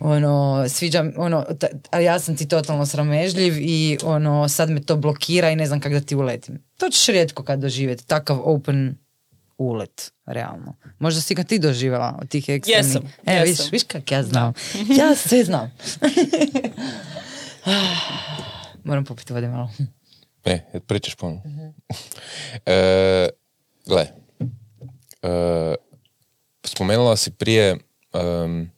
[0.00, 4.96] ono, sviđa, ono, ta- a ja sam ti totalno sramežljiv i ono, sad me to
[4.96, 6.62] blokira i ne znam kako da ti uletim.
[6.76, 8.96] To ćeš rijetko kad doživjeti, takav open
[9.58, 10.76] ulet, realno.
[10.98, 12.86] Možda si ga ti doživjela od tih ekstremnih.
[12.86, 13.46] Jesam, E, jesam.
[13.64, 14.52] viš, viš kak ja znam.
[14.90, 15.72] Ja sve znam.
[18.84, 19.70] Moram popiti vode malo.
[20.44, 21.42] Ne, pričaš puno.
[22.66, 23.28] e,
[23.86, 24.06] gle,
[25.22, 25.74] e,
[26.64, 27.76] spomenula si prije
[28.12, 28.70] em,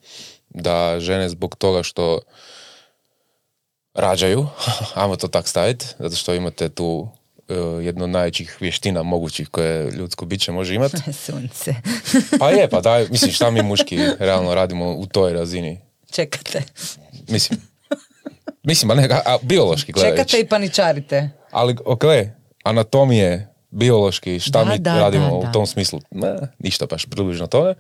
[0.48, 2.20] da žene zbog toga što
[3.94, 4.46] rađaju,
[4.94, 7.08] ajmo to tak staviti, zato što imate tu
[7.48, 7.54] e,
[7.84, 10.96] jednu od najvećih vještina mogućih koje ljudsko biće može imati.
[11.26, 11.74] Sunce.
[12.38, 15.80] Pa je, pa daj, mislim šta mi muški realno radimo u toj razini.
[16.10, 16.62] Čekate.
[17.28, 17.60] Mislim,
[18.62, 20.18] mislim, a ne, a biološki gledajući.
[20.18, 21.30] Čekate i paničarite.
[21.52, 22.04] Ali, ok,
[22.64, 26.00] anatomije, biološki, šta Da, mi da, radimo da, u tom smislu?
[26.10, 27.74] Ne, ništa baš približno tome.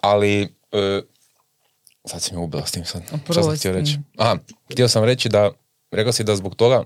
[0.00, 0.42] Ali,
[0.72, 1.00] e,
[2.04, 3.02] sad si me ubila s tim sad.
[3.30, 3.98] Šta sam htio reći?
[4.16, 4.36] Aha,
[4.72, 5.50] htio sam reći da,
[5.90, 6.84] rekao si da zbog toga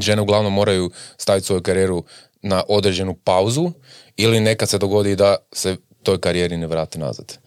[0.00, 2.04] žene uglavnom moraju staviti svoju karijeru
[2.42, 3.70] na određenu pauzu
[4.16, 7.38] ili nekad se dogodi da se toj karijeri ne vrati nazad.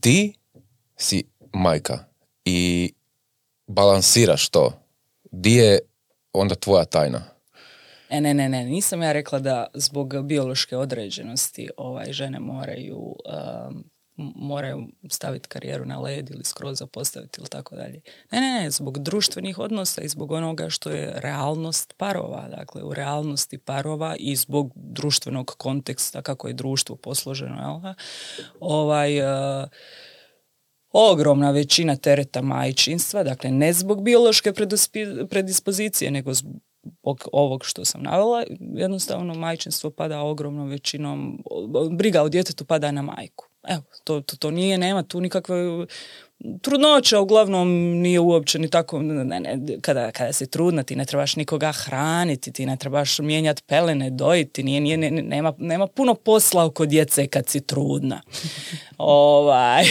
[0.00, 0.34] Ti
[0.96, 2.04] si majka
[2.44, 2.92] i
[3.66, 4.72] balansiraš to.
[5.32, 5.78] Di je
[6.32, 7.22] onda tvoja tajna?
[8.10, 13.14] E, ne, ne, ne, nisam ja rekla da zbog biološke određenosti ovaj, žene moraju,
[13.68, 13.84] um,
[14.36, 18.00] moraju staviti karijeru na led ili skroz zapostaviti ili tako dalje.
[18.30, 22.94] Ne, ne, ne, zbog društvenih odnosa i zbog onoga što je realnost parova, dakle u
[22.94, 27.94] realnosti parova i zbog društvenog konteksta kako je društvo posloženo, jel?
[28.60, 29.68] Ovaj, uh,
[30.92, 34.52] ogromna većina tereta majčinstva, dakle ne zbog biološke
[35.30, 41.42] predispozicije, nego zbog ovog što sam navela, jednostavno majčinstvo pada ogromnom većinom,
[41.90, 43.46] briga o djetetu pada na majku.
[43.68, 45.86] Evo, to, to, to nije, nema tu nikakve
[46.62, 47.68] trudnoća uglavnom
[48.00, 52.52] nije uopće ni tako, ne, ne, kada, kada si trudna ti ne trebaš nikoga hraniti,
[52.52, 57.26] ti ne trebaš mijenjati pelene, dojiti, nije, nije, ne- nema, nema puno posla oko djece
[57.26, 58.20] kad si trudna.
[58.98, 59.84] ovaj.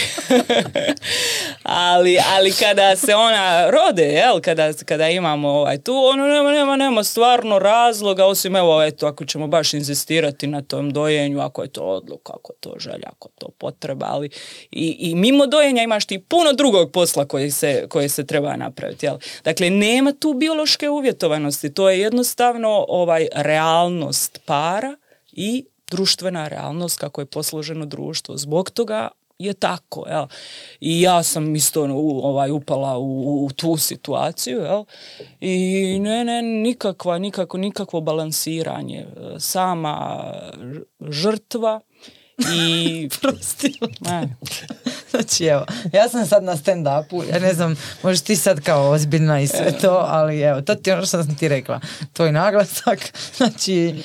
[1.62, 6.76] ali, ali kada se ona rode, jel, kada, kada imamo ovaj, tu, ono nema, nema,
[6.76, 11.68] nema stvarno razloga, osim evo, eto, ako ćemo baš inzistirati na tom dojenju, ako je
[11.68, 14.30] to odluka, ako je to želja, ako je to potreba, ali
[14.70, 19.06] i, i mimo dojenja imaš ti puno drugog posla koji se, koji se treba napraviti,
[19.06, 19.18] jel?
[19.44, 24.96] Dakle, nema tu biološke uvjetovanosti, to je jednostavno ovaj realnost para
[25.32, 28.36] i društvena realnost kako je posloženo društvo.
[28.36, 30.26] Zbog toga je tako, jel?
[30.80, 34.84] I ja sam isto u, ovaj, upala u, u tu situaciju, jel?
[35.40, 39.06] I ne, ne, nikakva, nikako, nikakvo balansiranje.
[39.38, 40.24] Sama
[41.08, 41.80] žrtva
[42.54, 43.08] i...
[44.00, 44.28] Ne.
[45.10, 49.40] Znači evo, ja sam sad na stand-upu, ja ne znam, možeš ti sad kao ozbiljna
[49.40, 51.80] i sve to, ali evo, to ti je ono što sam ti rekla.
[52.12, 52.98] Tvoj naglasak,
[53.36, 54.02] znači...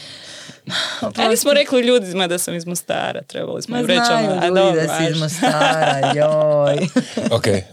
[1.17, 4.41] Ali smo rekli ljudima da sam iz Mostara, trebali smo Ma im reći znaju ono,
[4.41, 5.19] a ljudi dobro, da si iz.
[5.19, 6.87] Mostara, joj.
[7.31, 7.63] Ok, e,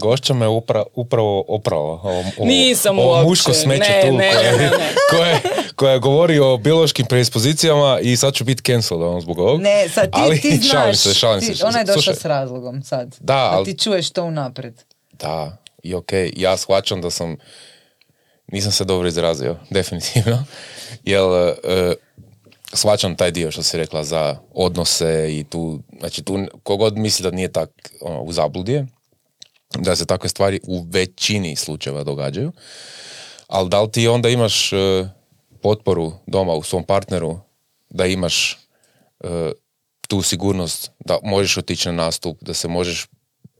[0.00, 2.00] gošća me upra, upravo opravo.
[2.02, 4.70] Ovo, ovo, Nisam ovo uopće, muško smeće ne, tu ne, koje, ne,
[5.10, 5.40] koje,
[5.74, 9.60] koje govori o biološkim predispozicijama i sad ću biti cancelled ono, zbog ovog.
[9.60, 11.66] Ne, sad ti, Ali ti znaš, šalim se, šalim ti- se.
[11.66, 13.16] ona je došla Slušaj, s razlogom sad.
[13.20, 14.74] Da, ali- ti čuješ to unaprijed.
[15.12, 17.36] Da, i ok, ja shvaćam da sam,
[18.46, 20.44] nisam se dobro izrazio, definitivno,
[21.04, 21.20] jer
[21.64, 21.94] e,
[22.74, 27.30] shvaćam taj dio što si rekla za odnose i tu, znači tu kogod misli da
[27.30, 27.70] nije tak
[28.00, 28.84] ono, u zabludi
[29.78, 32.52] da se takve stvari u većini slučajeva događaju,
[33.46, 34.76] ali da li ti onda imaš e,
[35.62, 37.38] potporu doma u svom partneru
[37.90, 38.58] da imaš
[39.20, 39.52] e,
[40.08, 43.06] tu sigurnost da možeš otići na nastup, da se možeš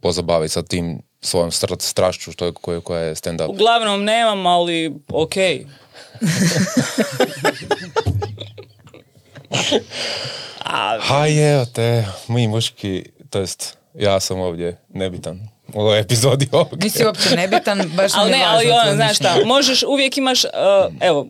[0.02, 3.48] pozabaviti sa tim svojom str- strašću što je, koja, koja je stand-up.
[3.48, 5.34] Uglavnom nemam, ali ok.
[10.64, 16.48] A, Ha je, te, mi muški, to jest, ja sam ovdje nebitan u ovoj epizodi
[16.52, 16.82] ovog.
[16.82, 20.50] Nisi uopće nebitan, baš ali ne, važno ali ono, znaš šta, možeš, uvijek imaš, uh,
[21.00, 21.26] evo,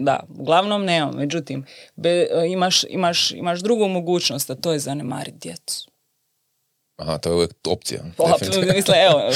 [0.00, 5.38] da, uglavnom nemam, međutim, be, uh, imaš, imaš, imaš drugu mogućnost, a to je zanemariti
[5.38, 5.90] djecu.
[6.96, 8.00] Aha, to je uvijek opcija.
[8.16, 8.72] Pa, definitivno.
[8.74, 9.30] Misle, evo,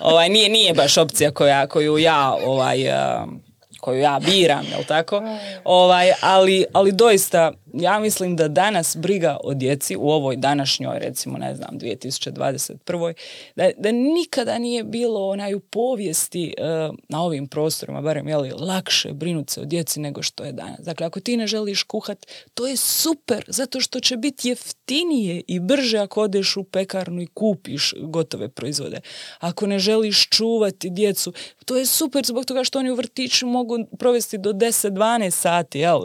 [0.00, 3.42] ovaj, nije, nije baš opcija koja, koju ja ovaj, um,
[3.80, 5.22] koju ja biram, jel tako?
[5.64, 11.38] Ovaj, ali, ali doista ja mislim da danas briga o djeci u ovoj današnjoj, recimo,
[11.38, 13.14] ne znam, 2021.
[13.56, 16.62] Da, da nikada nije bilo onaj u povijesti e,
[17.08, 20.80] na ovim prostorima, barem, jeli, lakše brinuti se o djeci nego što je danas.
[20.80, 25.60] Dakle, ako ti ne želiš kuhat, to je super, zato što će biti jeftinije i
[25.60, 29.00] brže ako odeš u pekarnu i kupiš gotove proizvode.
[29.38, 31.32] Ako ne želiš čuvati djecu,
[31.64, 36.00] to je super zbog toga što oni u vrtiću mogu provesti do 10-12 sati, jel?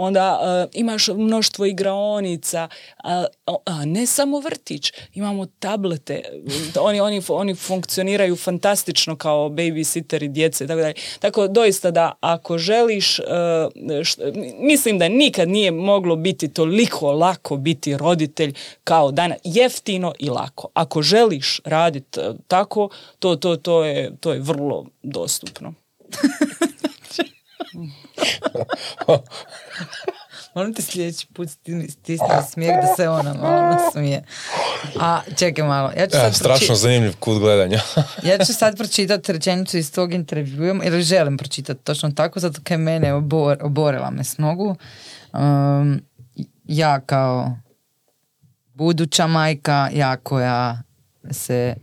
[0.00, 2.68] Onda uh, imaš mnoštvo igraonica,
[3.04, 3.24] a,
[3.66, 6.22] a ne samo vrtić, imamo tablete,
[6.80, 13.18] oni, oni, oni funkcioniraju fantastično kao babysitteri djece, tako da, tako doista da ako želiš,
[13.18, 13.24] uh,
[14.58, 20.68] mislim da nikad nije moglo biti toliko lako biti roditelj kao danas, jeftino i lako.
[20.74, 22.88] Ako želiš raditi uh, tako,
[23.18, 25.74] to, to, to, je, to je vrlo dostupno.
[30.54, 31.48] Molim te sljedeći put
[31.88, 34.24] stisni smijeh da se ona malo smije.
[35.00, 35.92] A čekaj malo.
[35.96, 37.80] Ja ću sad strašno zanimljiv kut gledanja.
[38.28, 42.76] ja ću sad pročitati rečenicu iz tog intervjua, ili želim pročitati točno tako, zato kaj
[42.76, 44.76] mene obor, oborila me s nogu.
[45.32, 46.02] Um,
[46.64, 47.56] ja kao
[48.74, 50.82] buduća majka, ja koja
[51.30, 51.74] se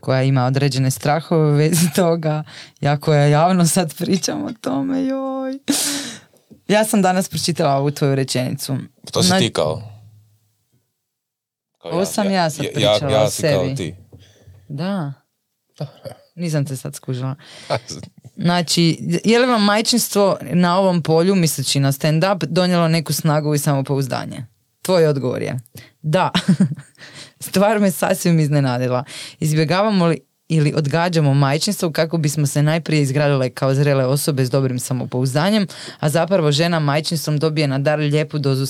[0.00, 2.44] koja ima određene strahove u vezi toga,
[2.80, 5.58] ja koja javno sad pričam o tome, joj.
[6.68, 8.76] Ja sam danas pročitala ovu tvoju rečenicu.
[9.12, 9.82] To si ti kao?
[11.84, 13.54] Ovo sam ja, sad pričala ja, o sebi.
[13.54, 13.94] Kao ti.
[14.68, 15.12] Da.
[16.34, 17.34] Nisam te sad skužila.
[18.36, 23.58] Znači, je li vam majčinstvo na ovom polju, misleći na stand-up, donijelo neku snagu i
[23.58, 24.46] samopouzdanje?
[24.82, 25.58] Tvoj odgovor je
[26.02, 26.30] da.
[27.40, 29.04] Stvar me sasvim iznenadila.
[29.40, 34.78] Izbjegavamo li ili odgađamo majčinstvo kako bismo se najprije izgradile kao zrele osobe s dobrim
[34.78, 35.66] samopouzdanjem,
[36.00, 38.66] a zapravo žena majčinstvom dobije na dar lijepu dozu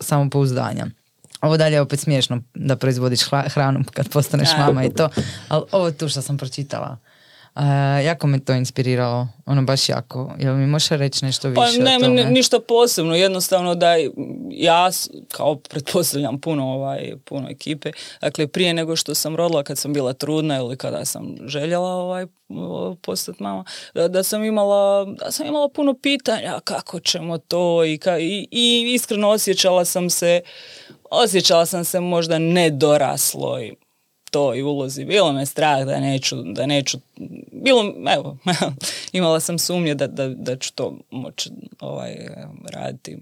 [0.00, 0.86] samopouzdanja.
[1.40, 5.08] Ovo dalje je opet smiješno da proizvodiš hranu kad postaneš mama i to,
[5.48, 6.98] ali ovo tu što sam pročitala.
[7.54, 10.32] Uh, jako me to inspiriralo, ono baš jako.
[10.38, 12.24] Jel mi možeš reći nešto pa više ne, o tome?
[12.24, 13.94] ništa posebno, jednostavno da
[14.50, 14.90] ja,
[15.30, 20.12] kao pretpostavljam puno, ovaj, puno ekipe, dakle prije nego što sam rodila kad sam bila
[20.12, 22.26] trudna ili kada sam željela ovaj,
[23.02, 27.98] postati mama, da, da, sam imala, da sam imala puno pitanja kako ćemo to i,
[27.98, 30.40] ka, i, i iskreno osjećala sam se
[31.10, 32.38] osjećala sam se možda
[34.32, 35.04] nedoraslo i ulozi.
[35.04, 36.98] Bilo me strah da neću, da neću,
[37.52, 38.36] bilo, evo,
[39.12, 42.16] imala sam sumnje da, da, da ću to moći ovaj,
[42.72, 43.18] raditi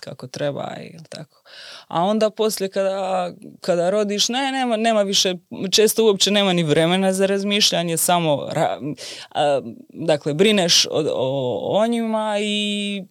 [0.00, 1.42] kako treba i tako.
[1.88, 5.34] A onda poslije kada, kada rodiš, ne, nema, nema više,
[5.70, 8.48] često uopće nema ni vremena za razmišljanje, samo,
[9.88, 13.04] dakle, brineš o, o, o njima i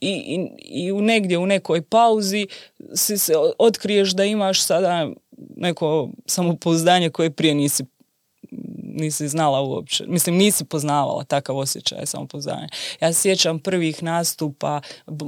[0.00, 2.46] i, i, i negdje u nekoj pauzi
[2.94, 5.08] si se otkriješ da imaš sada
[5.56, 7.84] neko samopouzdanje koje prije nisi
[8.94, 10.04] nisi znala uopće.
[10.06, 12.68] Mislim, nisi poznavala takav osjećaj samopouzdanja.
[13.00, 14.80] Ja se sjećam prvih nastupa,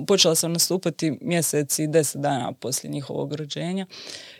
[0.07, 3.87] počela sam nastupati mjeseci i deset dana poslije njihovog rođenja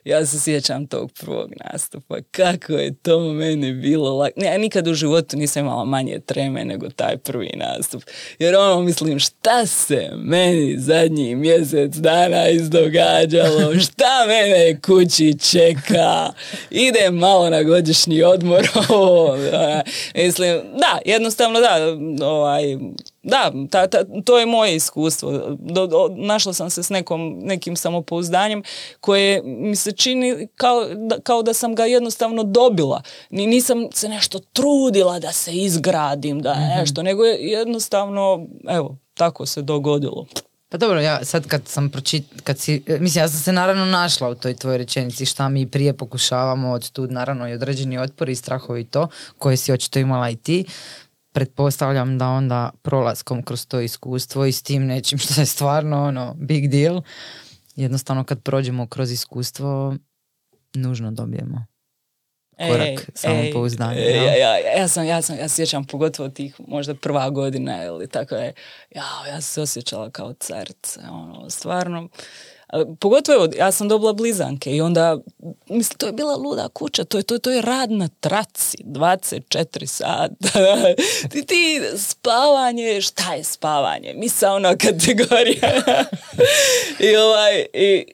[0.07, 2.17] ja se sjećam tog prvog nastupa.
[2.31, 4.33] Kako je to meni bilo lak.
[4.37, 8.03] Ja nikad u životu nisam imala manje treme nego taj prvi nastup.
[8.39, 13.75] Jer ono mislim šta se meni zadnji mjesec dana izdogađalo.
[13.87, 16.33] Šta mene kući čeka.
[16.71, 18.69] Idem malo na godišnji odmor.
[20.15, 21.77] mislim, da, jednostavno da.
[22.27, 22.79] Ovaj,
[23.27, 25.57] da, ta, ta, to je moje iskustvo.
[25.59, 28.63] Do, našla sam se s nekom, nekim samopouzdanjem
[29.01, 33.03] koje mi se čini kao da, kao da sam ga jednostavno dobila.
[33.31, 38.97] Ni, nisam se nešto trudila da se izgradim, da mm nešto, nego je jednostavno, evo,
[39.15, 40.27] tako se dogodilo.
[40.69, 44.29] Pa dobro, ja sad kad sam pročit, kad si, mislim ja sam se naravno našla
[44.29, 48.35] u toj tvojoj rečenici šta mi prije pokušavamo od tu naravno i određeni otpor i
[48.35, 49.09] strahovi i to
[49.39, 50.65] koje si očito imala i ti
[51.37, 56.35] pretpostavljam da onda prolaskom kroz to iskustvo i s tim nečim što je stvarno ono
[56.39, 57.03] big deal,
[57.75, 59.97] jednostavno kad prođemo kroz iskustvo
[60.75, 61.67] nužno dobijemo
[62.57, 64.01] korak samopouzdanja.
[64.01, 68.35] ja, ja, ja, sam, ja sam, ja sjećam pogotovo tih možda prva godina ili tako
[68.35, 68.53] je,
[68.91, 72.09] ja, ja sam se osjećala kao carica, ono, stvarno,
[73.01, 75.19] Pogotovo, ja sam dobila blizanke i onda,
[75.69, 79.87] mislim, to je bila luda kuća, to je, to, to je rad na traci, 24
[79.87, 80.35] sata.
[81.31, 84.15] ti, ti, spavanje, šta je spavanje?
[84.55, 85.83] ona kategorija.
[87.11, 88.07] I ovaj, i,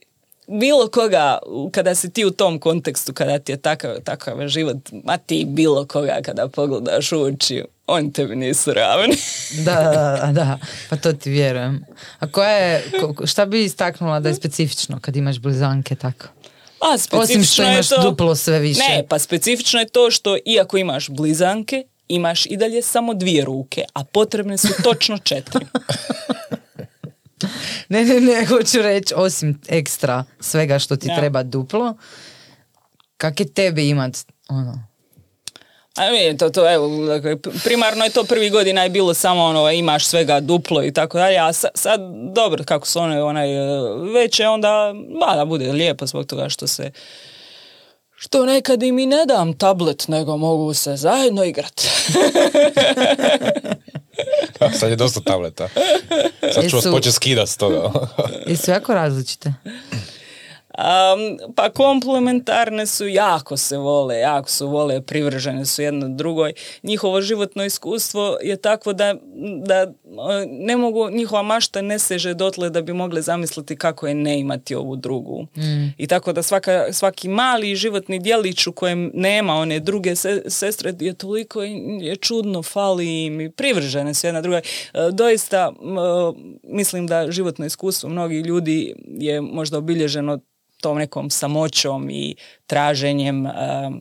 [0.46, 1.38] bilo koga,
[1.72, 5.86] kada si ti u tom kontekstu, kada ti je takav, takav život, ma ti bilo
[5.86, 9.16] koga kada pogledaš u oči, oni tebi nisu ravni.
[9.64, 10.58] Da, da, da,
[10.90, 11.84] pa to ti vjerujem.
[12.18, 12.84] A koja je,
[13.24, 16.26] šta bi istaknula da je specifično kad imaš blizanke tako?
[16.80, 18.02] A, Osim što imaš to...
[18.02, 18.80] duplo sve više.
[18.88, 23.84] Ne, pa specifično je to što iako imaš blizanke, imaš i dalje samo dvije ruke,
[23.94, 25.66] a potrebne su točno četiri.
[27.88, 31.16] Ne, ne, ne, hoću reći, osim ekstra svega što ti Ja.
[31.16, 31.96] treba duplo,
[33.16, 34.16] kak je tebi imat,
[34.48, 34.86] ono,
[35.96, 39.70] A mi, to, to, evo, dakle, primarno je to prvi godina je bilo samo ono,
[39.70, 42.00] imaš svega duplo i tako dalje, a sa- sad,
[42.34, 43.58] dobro, kako su one onaj, e,
[44.14, 46.90] veće, onda, ba, da bude lijepo zbog toga što se,
[48.16, 51.80] što nekad im i ne dam tablet, nego mogu se zajedno igrat.
[54.78, 55.68] Sad je dosta tableta.
[56.54, 57.90] Sad ću vas početi skidat s toga.
[58.46, 59.52] jesu jako različite.
[60.78, 66.52] Um, pa komplementarne su, jako se vole, jako su vole, privržene su jedna drugoj.
[66.82, 69.14] Njihovo životno iskustvo je takvo da,
[69.66, 69.92] da
[70.48, 74.74] ne mogu, njihova mašta ne seže dotle da bi mogle zamisliti kako je ne imati
[74.74, 75.46] ovu drugu.
[75.98, 80.94] I tako da svaka, svaki mali životni djelić u kojem nema one druge se- sestre
[81.00, 81.62] je toliko
[82.00, 84.58] je čudno, fali im i privržene su jedna drugoj.
[84.58, 84.62] E,
[85.12, 85.82] doista e,
[86.62, 90.38] mislim da životno iskustvo mnogih ljudi je možda obilježeno
[90.82, 92.34] tom nekom samoćom i
[92.66, 93.50] traženjem, e,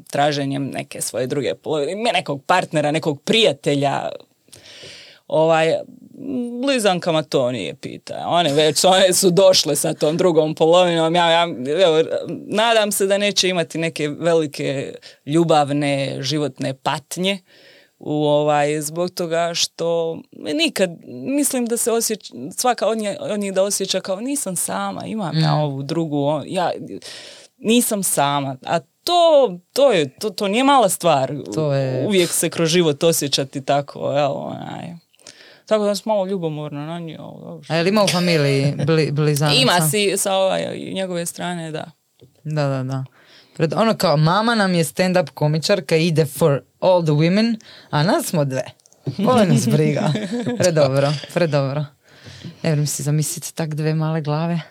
[0.10, 4.10] traženjem neke svoje druge polovine, nekog partnera, nekog prijatelja,
[5.28, 5.74] ovaj,
[6.64, 8.24] blizankama to nije pita.
[8.28, 11.16] One već, one su došle sa tom drugom polovinom.
[11.16, 11.44] Ja, ja
[11.86, 12.04] evo,
[12.48, 17.40] nadam se da neće imati neke velike ljubavne životne patnje
[18.04, 20.18] u ovaj, zbog toga što
[20.56, 25.06] nikad, mislim da se osjeća, svaka od, nje, od njih da osjeća kao nisam sama,
[25.06, 26.72] imam ja ovu drugu, ja
[27.58, 29.14] nisam sama, a to,
[29.74, 31.34] to, je, to, to nije mala stvar.
[31.54, 34.88] To je- Uvijek se kroz život osjećati tako, evo, onaj.
[35.66, 37.18] Tako da sam malo ljubomorna na nju.
[37.70, 39.58] A je li ima u familiji bli, blizanaca?
[39.58, 41.92] Ima si sa ovaj, njegove strane, da.
[42.44, 43.04] Da, da, da.
[43.62, 47.60] Pred, ono kao, mama nam je stand-up komičarka, ide for all the women,
[47.90, 48.64] a nas smo dve.
[49.20, 50.14] Ovo nas briga.
[50.60, 51.86] Predobro, predobro.
[52.44, 54.62] Ne vjerujem si zamisliti tak dve male glave.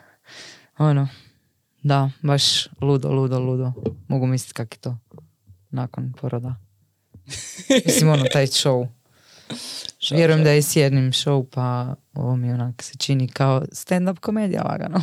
[0.78, 1.09] Ono,
[1.82, 3.72] da, baš ludo, ludo, ludo.
[4.09, 4.97] Mogu misliti kak je to
[5.70, 6.55] nakon poroda.
[7.86, 8.88] Mislim, ono, taj show.
[10.11, 14.62] Vjerujem da je s jednim show, pa ovo mi onak se čini kao stand-up komedija
[14.62, 15.01] lagano.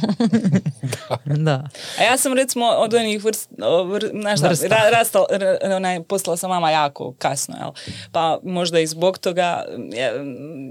[1.38, 1.68] da.
[2.00, 3.50] A ja sam recimo od onih vrst,
[3.86, 7.72] vr, znaš šta, ra, rastal, ra- onaj, postala sam mama jako kasno, jel?
[8.12, 10.14] Pa možda i zbog toga, je,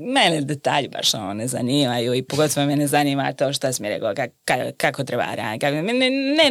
[0.07, 3.89] mene detalji baš ono ne zanimaju i pogotovo me ne zanima to šta si mi
[3.89, 5.67] rekao, kak- ka- kako treba raditi.
[5.67, 6.51] Ne, ne, ne,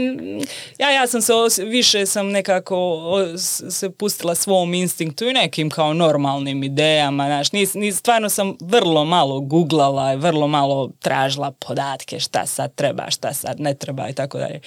[0.79, 5.33] ja, ja sam se, os- više sam nekako o, s- se pustila svom instinktu i
[5.33, 10.91] nekim kao normalnim idejama, znaš, nis, nis, stvarno sam vrlo malo googlala i vrlo malo
[10.99, 14.61] tražila podatke šta sad treba, šta sad ne treba i tako dalje.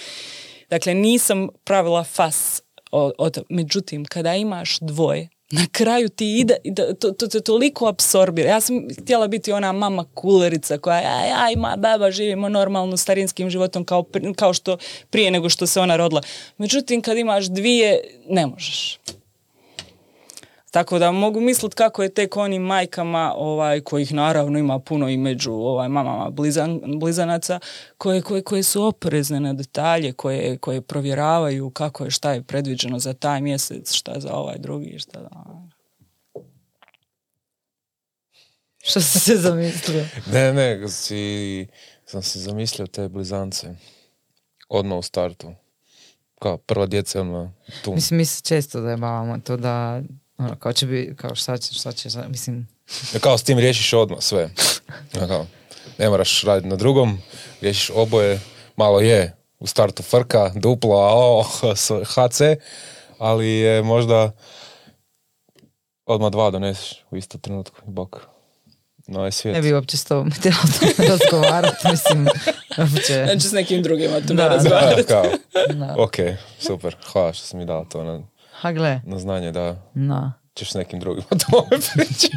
[0.71, 3.43] Dakle, nisam pravila fas o, o to.
[3.49, 6.57] Međutim, kada imaš dvoje, na kraju ti ide,
[7.01, 8.51] to, to te toliko apsorbira.
[8.51, 13.51] Ja sam htjela biti ona mama kulerica koja, aj, aj, ma baba, živimo normalno starinskim
[13.51, 14.05] životom kao,
[14.37, 14.77] kao što
[15.11, 16.23] prije nego što se ona rodila.
[16.59, 18.99] Međutim, kad imaš dvije, ne možeš.
[20.71, 25.17] Tako da mogu misliti kako je tek onim majkama, ovaj, kojih naravno ima puno i
[25.17, 27.61] među ovaj, mamama blizan, blizanaca,
[27.99, 32.99] koje, koje, koje su oprezne na detalje, koje, koje provjeravaju kako je, šta je predviđeno
[32.99, 35.29] za taj mjesec, šta za ovaj drugi, šta za...
[38.79, 40.05] Što si se zamislio?
[40.33, 41.67] Ne, ne, si,
[42.07, 43.75] sam se zamislio te blizance.
[44.69, 45.55] Odmah u startu.
[46.39, 47.49] Kao prva djeca odmah
[47.85, 47.95] tu.
[47.95, 50.03] Mislim, mi se često zajebavamo to da,
[50.39, 52.69] ono, kao će bi, kao šta će, šta će, šta- mislim,
[53.15, 54.51] Ja Kao s tim riješiš odmah sve.
[55.15, 55.47] Ja Kao,
[55.99, 57.19] ne moraš raditi na drugom,
[57.61, 58.41] riješiš oboje,
[58.77, 61.43] malo je u startu frka, duplo, a o,
[62.15, 62.41] HC,
[63.19, 64.31] ali je možda
[66.07, 68.17] odmah dva doneseš u isto trenutku i bok.
[69.07, 69.57] No je svijet.
[69.57, 70.57] ne bi uopće s tobom htjela
[71.11, 72.29] razgovarati, mislim,
[72.79, 74.49] uopće, Znači s nekim drugima tu ne Da.
[74.49, 75.03] razgovarati.
[75.03, 75.25] Da, kao,
[75.69, 75.95] da.
[75.99, 76.15] ok,
[76.59, 78.21] super, hvala što si mi dala to na,
[78.61, 80.33] Ha, gle, na znanje da na.
[80.55, 82.31] ćeš s nekim drugim o tome pričati.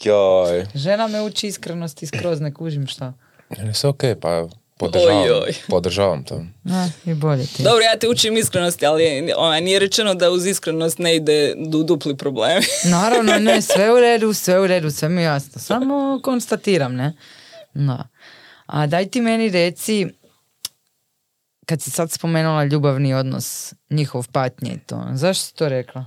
[0.00, 0.66] Joj.
[0.74, 3.12] Žena me uči iskrenosti, skroz ne kužim šta.
[3.58, 4.48] Ne, sve ok, pa
[4.78, 5.52] podržavam, Oj, oj.
[5.68, 6.44] podržavam to.
[6.64, 7.62] Ne, i bolje ti.
[7.62, 9.04] Dobro, ja te učim iskrenosti, ali
[9.36, 12.64] onaj, nije rečeno da uz iskrenost ne ide du, dupli problemi.
[12.90, 15.60] Naravno, ne, sve u redu, sve u redu, sve mi jasno.
[15.60, 17.12] Samo konstatiram, ne?
[17.74, 18.08] Da.
[18.66, 20.06] A daj ti meni reci,
[21.66, 26.04] kad si sad spomenula ljubavni odnos, njihov patnje i to, zašto si to rekla?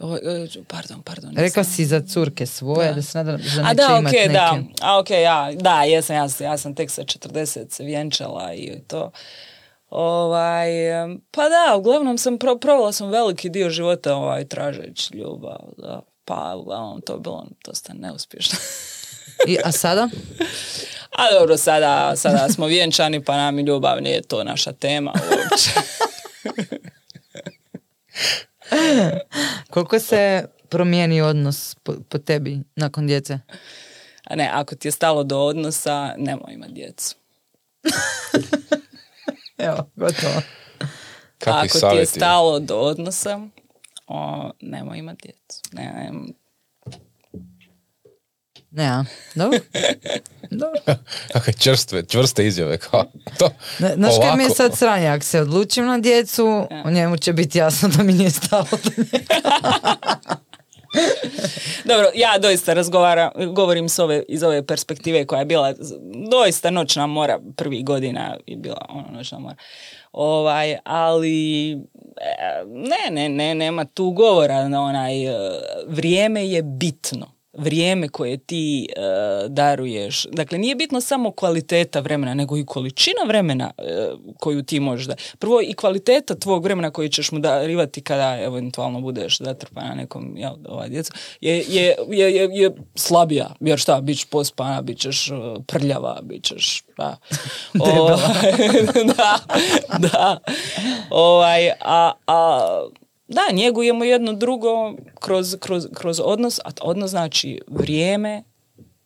[0.00, 1.34] E, pardon, pardon.
[1.34, 4.28] Nisam- si za curke svoje, da, se nadam da A da, imat ok, neke.
[4.28, 4.58] da.
[4.80, 8.80] A ok, ja, da, jesam, ja, sam- ja sam tek sa 40 se vjenčala i
[8.86, 9.10] to.
[9.90, 10.68] Ovaj,
[11.30, 16.00] pa da, uglavnom sam pro, provela sam veliki dio života ovaj, tražeći ljubav, da.
[16.24, 18.58] Pa uglavnom to je bilo dosta neuspješno.
[19.46, 20.08] I, a sada?
[21.18, 25.70] A dobro, sada, sada smo vjenčani pa nam i ljubav nije to naša tema uopće.
[29.70, 33.38] Koliko se promijeni odnos po, po tebi nakon djece?
[34.24, 37.16] A ne, ako ti je stalo do odnosa, nemoj imati djecu.
[39.58, 40.42] Evo, gotovo.
[41.38, 43.40] Kakvi ako ti je stalo do odnosa,
[44.06, 45.60] o, nemoj imati djecu.
[45.72, 46.10] Ne, ne,
[48.72, 49.04] Ne, a?
[49.34, 49.58] Dobro.
[50.50, 50.80] Dobro.
[51.32, 52.78] Kakve čvrste, čvrste izjave.
[52.78, 53.04] Kao,
[53.38, 55.08] to, Ne, Znaš kaj mi je sad sranje?
[55.08, 58.78] Ako se odlučim na djecu, u njemu će biti jasno da mi nije stalo do.
[61.84, 65.74] Dobro, ja doista razgovaram, govorim s ove, iz ove perspektive koja je bila
[66.30, 69.56] doista noćna mora prvih godina i bila ono noćna mora.
[70.12, 71.76] Ovaj, ali e,
[72.66, 75.36] ne, ne, ne, nema tu govora na onaj, e,
[75.86, 77.41] vrijeme je bitno.
[77.52, 79.00] Vrijeme koje ti e,
[79.48, 80.26] daruješ.
[80.32, 83.82] Dakle, nije bitno samo kvaliteta vremena, nego i količina vremena e,
[84.40, 85.14] koju ti možeš da...
[85.38, 90.54] Prvo i kvaliteta tvog vremena koji ćeš mu darivati kada eventualno budeš zatrpana nekom jel,
[90.68, 93.54] ovaj, djecu, je, je, je, je, je slabija.
[93.60, 95.32] Jer šta, bit ćeš pospana, bit ćeš e,
[95.66, 96.82] prljava, bit ćeš...
[96.96, 97.16] Pa,
[97.80, 98.52] ovaj,
[99.16, 99.38] da,
[99.98, 100.38] da.
[101.10, 102.88] Ovaj, a, a
[103.32, 108.42] da, njegujemo jedno drugo kroz, kroz, kroz odnos, a odnos znači vrijeme,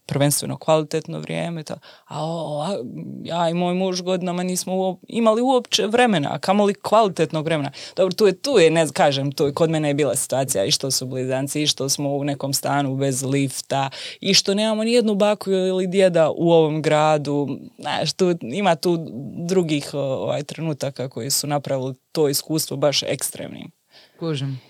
[0.06, 1.74] prvenstveno kvalitetno vrijeme, to,
[2.06, 2.78] a, a
[3.24, 7.70] ja i moj muž godinama nismo uop- imali uopće vremena, a kamoli kvalitetnog vremena.
[7.96, 10.70] Dobro, tu je, tu je, ne kažem, tu je, kod mene je bila situacija i
[10.70, 14.92] što su blizanci, i što smo u nekom stanu bez lifta, i što nemamo ni
[14.92, 17.48] jednu baku ili djeda u ovom gradu,
[17.78, 18.98] znaš, tu, ima tu
[19.48, 23.75] drugih ovaj, trenutaka koji su napravili to iskustvo baš ekstremnim.
[24.18, 24.60] Kužim.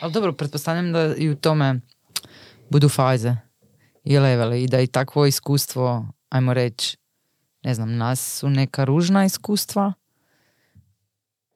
[0.00, 1.80] Ali dobro, pretpostavljam da i u tome
[2.70, 3.36] budu faze
[4.04, 6.96] i leveli i da i takvo iskustvo, ajmo reći,
[7.62, 9.92] ne znam, nas su neka ružna iskustva,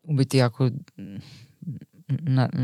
[0.03, 0.71] u biti ako
[2.09, 2.49] na,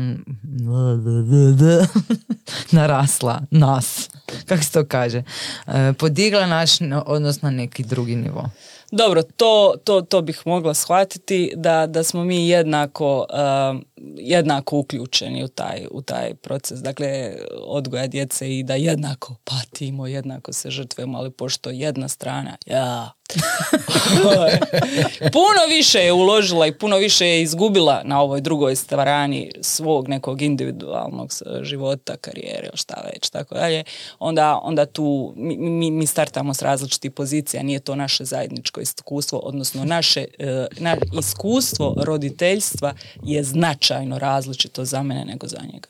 [2.71, 4.09] narasla nas,
[4.47, 5.23] kako se to kaže,
[5.67, 6.71] e, podigla naš
[7.05, 8.49] odnos na neki drugi nivo.
[8.97, 13.25] Dobro, to, to, to bih mogla shvatiti da, da smo mi jednako,
[13.69, 13.85] um,
[14.17, 16.79] jednako uključeni u taj, u taj proces.
[16.79, 23.11] Dakle, odgoja djece i da jednako patimo, jednako se žrtvujemo, ali pošto jedna strana, ja,
[25.35, 30.41] puno više je uložila i puno više je izgubila na ovoj drugoj strani svog nekog
[30.41, 33.83] individualnog života, karijere ili šta već, tako dalje,
[34.19, 39.85] onda, onda tu mi, mi, startamo s različitih pozicija, nije to naše zajedničko iskustvo, odnosno
[39.85, 45.89] naše e, na, iskustvo roditeljstva je značajno različito za mene nego za njega.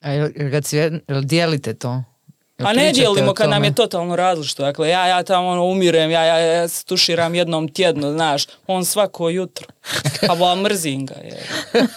[0.00, 0.10] A
[0.60, 2.04] cvje- jel dijelite to?
[2.58, 4.62] Jel A ne dijelimo kad nam je totalno različito.
[4.62, 8.84] Dakle, ja, ja tamo ono, umirem, ja, ja, ja se tuširam jednom tjedno, znaš, on
[8.84, 9.66] svako jutro.
[10.26, 11.14] Pa ba, mrzim ga.
[11.14, 11.46] Je.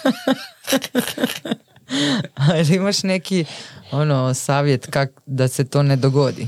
[2.36, 3.46] A jel imaš neki
[3.92, 6.48] ono, savjet kak da se to ne dogodi?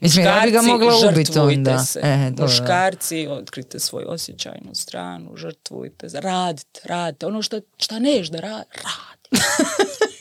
[0.00, 1.78] Mislim, ja bi ga Muškarci, mogla ubiti onda.
[1.78, 2.00] se.
[2.02, 2.44] E, dobro.
[2.44, 7.26] Muškarci, otkrite svoju osjećajnu stranu, žrtvujte se, radite, radite.
[7.26, 9.44] Ono što, šta neš da radi, radi.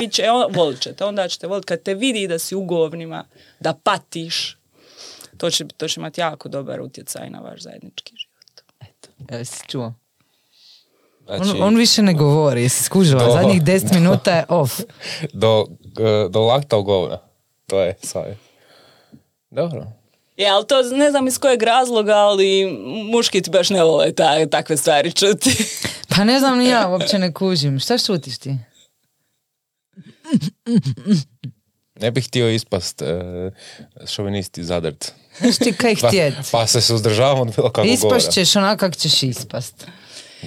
[0.00, 3.24] Biće, on, volit ćete, onda ćete volit kad te vidi da si u govnima,
[3.60, 4.56] da patiš.
[5.36, 8.60] To će, to će imati jako dobar utjecaj na vaš zajednički život.
[8.80, 9.08] Eto.
[9.34, 9.94] Jel si čuo?
[11.26, 13.24] Znači, On, on više ne govori, jesi skužila?
[13.26, 14.80] Do- Zadnjih 10 minuta je off.
[15.32, 15.66] do,
[15.98, 17.18] e, do lakta u govna.
[17.66, 18.38] To je savjet.
[19.50, 19.86] Dobro.
[20.36, 22.78] Je, ali to ne znam iz kojeg razloga, ali
[23.12, 25.50] muški ti baš ne vole ta, takve stvari čuti.
[26.08, 27.78] Pa ne znam ni ja, uopće ne kužim.
[27.80, 28.56] Šta šutiš ti?
[32.00, 33.02] Ne bih htio ispast
[34.06, 35.12] šovinist i zadrt.
[35.38, 36.34] Znaš ti kaj Pa, htjet?
[36.52, 38.20] pa se suzdržavam od bilo kakvog govora.
[38.20, 39.86] Ćeš onako kak ćeš ispast.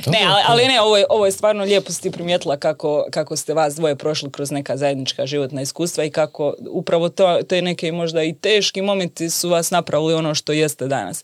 [0.05, 3.05] Dobro, Ne, ali, ali ne, ovo je, ovo je stvarno lijepo si ti primijetila kako,
[3.11, 7.61] kako ste vas dvoje prošli kroz neka zajednička životna iskustva i kako upravo to, te
[7.61, 11.23] neke možda i teški momenti su vas napravili ono što jeste danas.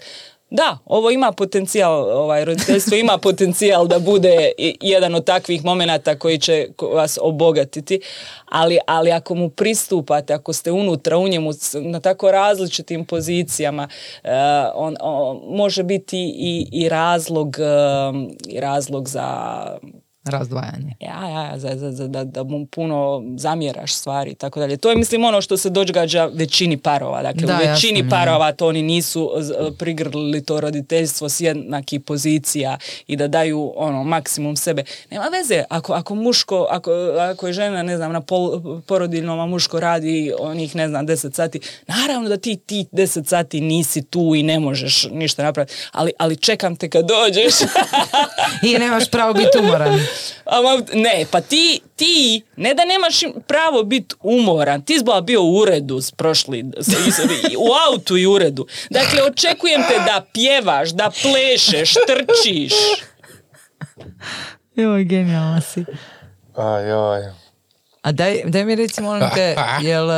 [0.55, 4.51] Da, ovo ima potencijal, ovaj, roditeljstvo ima potencijal da bude
[4.81, 7.99] jedan od takvih momenata koji će vas obogatiti,
[8.45, 13.88] ali, ali ako mu pristupate, ako ste unutra u njemu na tako različitim pozicijama,
[14.23, 14.30] eh,
[14.75, 17.63] on, on može biti i, i razlog, eh,
[18.47, 19.27] i razlog za
[20.25, 20.95] razdvajanje.
[20.99, 24.77] ja, ja, za, za, za, da, da mu puno zamjeraš stvari i tako dalje.
[24.77, 27.21] To je, mislim, ono što se događa većini parova.
[27.21, 28.09] Dakle, Da, u jasno većini je.
[28.09, 29.31] parova to oni nisu
[29.79, 32.77] prigrlili to roditeljstvo s jednakih pozicija
[33.07, 34.83] i da daju ono maksimum sebe.
[35.11, 36.91] Nema veze, ako, ako muško, ako,
[37.31, 41.35] ako je žena, ne znam, na pol, porodiljnom, a muško radi onih, ne znam, 10
[41.35, 46.11] sati, naravno da ti ti 10 sati nisi tu i ne možeš ništa napraviti, ali,
[46.19, 47.53] ali čekam te kad dođeš.
[48.67, 49.99] I nemaš pravo biti umoran.
[50.45, 53.15] Ama, ne, pa ti, ti, ne da nemaš
[53.48, 56.65] pravo biti umoran, ti zbog bio u uredu s prošli,
[57.57, 58.68] u autu i uredu.
[58.90, 62.73] Dakle, očekujem te da pjevaš, da plešeš, trčiš.
[64.76, 65.85] Joj, genijalna si.
[66.56, 67.23] Ajoj.
[68.02, 69.56] A daj, daj mi reci, molim te,
[69.90, 70.10] jel,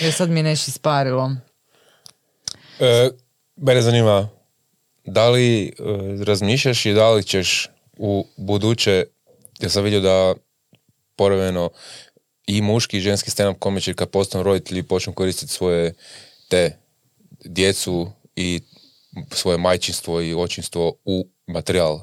[0.00, 1.30] jel sad mi nešto isparilo?
[2.80, 3.10] E,
[3.56, 4.28] mene zanima,
[5.04, 5.72] da li e,
[6.24, 9.04] razmišljaš i da li ćeš u buduće,
[9.60, 10.34] ja sam vidio da
[11.16, 11.70] povremeno
[12.46, 15.94] i muški i ženski stand-up komičari kad postanu roditelji počnu koristiti svoje
[16.48, 16.76] te
[17.44, 18.60] djecu i
[19.30, 22.00] svoje majčinstvo i očinstvo u materijal.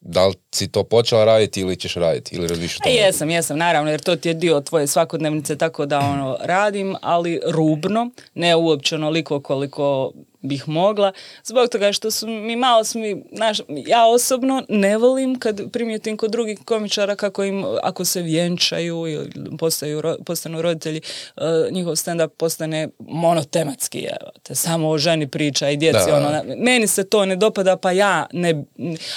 [0.00, 3.90] Da li si to počela raditi ili ćeš raditi ili razmišljaš E, jesam, jesam, naravno,
[3.90, 8.94] jer to ti je dio tvoje svakodnevnice, tako da ono radim, ali rubno, ne uopće
[8.94, 11.12] onoliko koliko bih mogla,
[11.44, 16.16] zbog toga što su mi malo su mi, znaš, ja osobno ne volim kad primijetim
[16.16, 21.00] kod drugih komičara kako im, ako se vjenčaju ili postaju, postanu roditelji,
[21.36, 26.16] eh, njihov stand-up postane monotematski, evo, te samo o ženi priča i djeci, Da.
[26.16, 28.64] ono, meni se to ne dopada, pa ja ne,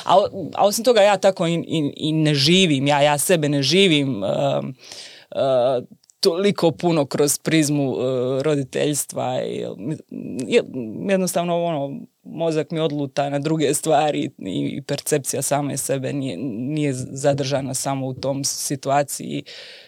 [0.06, 3.64] a, a osim toga ja tako i, i, i ne živim, ja, ja sebe ne
[3.64, 4.76] živim um,
[5.36, 5.84] uh,
[6.26, 7.98] toliko puno kroz prizmu uh,
[8.42, 9.66] roditeljstva i
[10.48, 10.64] je-
[11.10, 17.74] jednostavno ono mozak mi odluta na druge stvari i percepcija same sebe nije, nije zadržana
[17.74, 19.44] samo u tom situaciji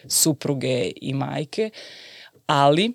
[0.06, 1.70] supruge i majke
[2.48, 2.92] ali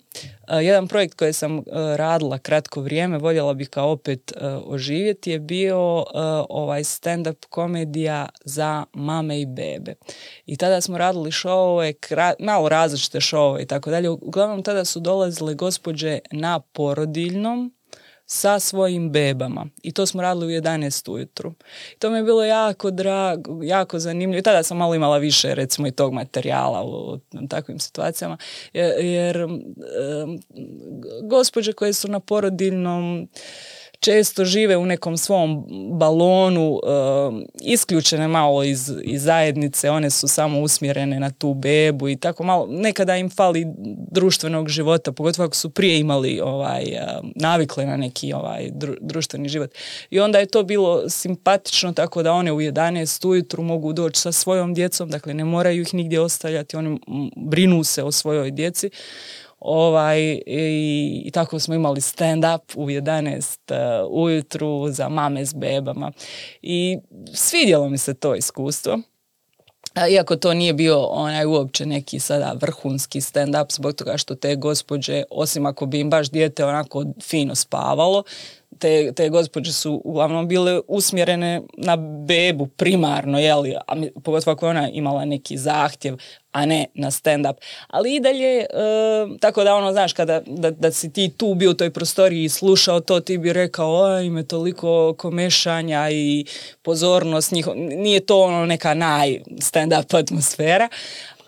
[0.48, 1.62] a, jedan projekt koji sam a,
[1.98, 6.06] radila kratko vrijeme, voljela bih ga opet a, oživjeti, je bio
[6.50, 9.96] ovaj stand-up komedija za mame i bebe.
[10.46, 14.10] I tada smo radili šovove, kra- malo različite šovove i tako dalje.
[14.10, 17.74] Uglavnom tada su dolazile gospođe na porodiljnom,
[18.26, 19.66] sa svojim bebama.
[19.84, 21.54] I to smo radili u 11 ujutru.
[21.96, 24.40] I to mi je bilo jako drago, jako zanimljivo.
[24.40, 27.20] I tada sam malo imala više, recimo, i tog materijala u,
[27.50, 28.38] takvim situacijama.
[28.74, 29.48] Jer, jer
[31.24, 33.28] gospođe koje su na porodiljnom
[34.04, 35.66] često žive u nekom svom
[36.00, 42.16] balonu, em, isključene malo iz, iz zajednice, one su samo usmjerene na tu bebu i
[42.16, 43.66] tako malo, nekada im fali
[44.12, 49.50] društvenog života, pogotovo ako su prije imali ovaj, em, navikle na neki ovaj dru- društveni
[49.50, 49.72] život.
[50.10, 54.32] I onda je to bilo simpatično tako da one u 11 ujutru mogu doći sa
[54.32, 57.00] svojom djecom, dakle ne moraju ih nigdje ostavljati, oni
[57.36, 58.90] brinu se o svojoj djeci
[59.64, 66.12] ovaj, i, i tako smo imali stand-up u 11 uh, ujutru za mame s bebama
[66.62, 66.98] i
[67.34, 69.00] svidjelo mi se to iskustvo.
[69.94, 74.56] A, Iako to nije bio onaj uopće neki sada vrhunski stand-up zbog toga što te
[74.56, 78.24] gospođe, osim ako bi im baš dijete onako fino spavalo,
[78.84, 81.96] te, te gospođe su uglavnom bile usmjerene na
[82.28, 86.18] bebu primarno, jeli, a mi- pogotovo ako je ona imala neki zahtjev,
[86.52, 87.56] a ne na stand-up.
[87.88, 88.66] Ali i dalje, e,
[89.40, 92.50] tako da ono, znaš, kada, da, da si ti tu bio u toj prostoriji i
[92.50, 96.46] slušao to, ti bi rekao, oj, ime toliko komešanja i
[96.82, 100.90] pozornost njihov, nije to ono neka naj stand-up atmosfera,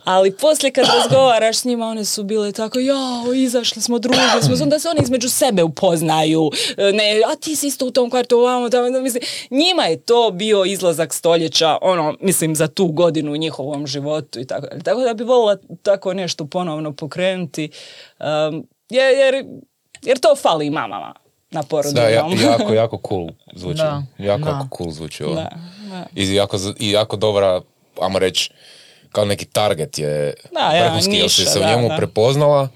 [0.06, 4.56] ali poslije kad razgovaraš s njima, one su bile tako, jao, izašli smo, družili smo,
[4.56, 8.10] se", onda se oni između sebe upoznaju, e, ne, a ti si isto u tom
[8.10, 12.88] kvartu, ovamo, tamo, da, mislim, njima je to bio izlazak stoljeća, ono, mislim, za tu
[12.88, 14.68] godinu u njihovom životu i tako.
[14.84, 17.70] Tako da bi volila tako nešto ponovno pokrenuti,
[18.20, 19.46] um, jer, jer,
[20.02, 21.14] jer to fali mamama
[21.52, 22.32] na Da, porodiljnom.
[22.32, 23.78] ja, jako, jako cool zvuči.
[23.78, 24.50] Da, jako, da.
[24.50, 25.36] jako cool zvuči ovo.
[25.36, 25.50] Da,
[25.90, 26.06] da.
[26.16, 27.62] I jako, I jako dobra,
[28.02, 28.52] ajmo reći,
[29.16, 31.96] kao neki target je Da, ja, si niša, se u da, njemu da.
[31.98, 32.70] prepoznala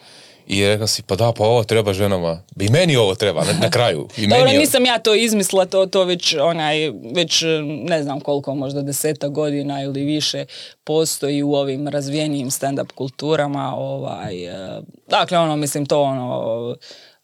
[0.48, 2.42] i rekla si, pa da, pa ovo treba ženama.
[2.60, 4.08] I meni ovo treba, na, na kraju.
[4.18, 8.56] I Dobro, meni nisam ja to izmislila, to, to već onaj, već ne znam koliko,
[8.56, 10.46] možda deseta godina ili više
[10.84, 16.76] postoji u ovim razvijenijim stand-up kulturama, ovaj, eh, dakle ono, mislim to ono,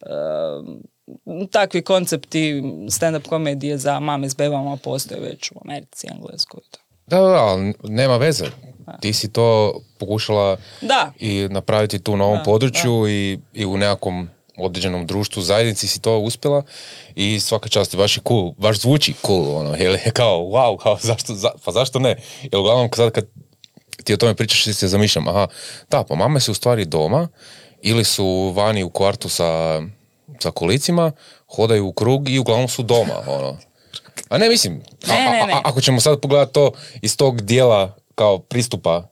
[0.02, 0.08] eh,
[1.52, 6.62] takvi koncepti stand-up komedije za mame s bebama postoje već u Americi, Engleskoj.
[6.72, 6.86] tako.
[7.08, 8.46] Da, da, ali nema veze.
[9.02, 11.12] Ti si to pokušala Da.
[11.20, 16.02] i napraviti tu na ovom Da, području i, i u nekakvom određenom društvu, zajednici si
[16.02, 16.64] to uspjela
[17.16, 20.98] i svaka čast, baš je cool, baš zvuči cool, ono, jer je kao, wow, kao,
[21.02, 22.16] zašto, za, pa zašto ne?
[22.42, 23.26] Jer uglavnom, sad kad
[24.04, 25.48] ti o tome pričaš, ti se zamišljam, aha,
[25.92, 27.28] da, pa mame su u stvari doma,
[27.82, 28.26] ili su
[28.56, 29.82] vani u kvartu sa,
[30.40, 31.12] sa kolicima,
[31.48, 33.58] hodaju u krug i uglavnom su doma, ono.
[34.30, 36.72] A ne, mislim, a- a- a- ako ćemo sad pogledati to
[37.02, 39.08] iz tog dijela kao pristupa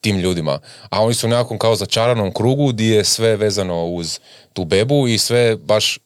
[0.00, 0.58] tim ljudima,
[0.90, 4.20] a oni su u nekakvom kao začaranom krugu gdje je sve vezano uz
[4.52, 5.98] tu bebu i sve baš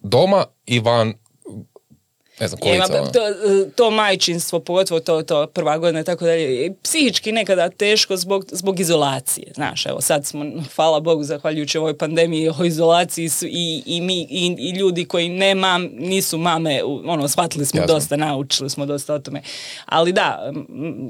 [0.00, 1.14] doma i van
[2.40, 3.02] ne znam, Ja, ima kolica.
[3.02, 3.10] ono.
[3.12, 3.20] to,
[3.76, 8.80] to majčinstvo, pogotovo to, to prva godina i tako dalje, psihički nekada teško zbog, zbog
[8.80, 9.52] izolacije.
[9.54, 10.44] Znaš, evo sad smo,
[10.76, 15.28] hvala Bogu, zahvaljujući ovoj pandemiji, o izolaciji su i, i mi, i, i ljudi koji
[15.28, 17.94] ne mam, nisu mame, ono, shvatili smo Jasno.
[17.94, 19.42] dosta, naučili smo dosta o tome.
[19.86, 20.52] Ali da,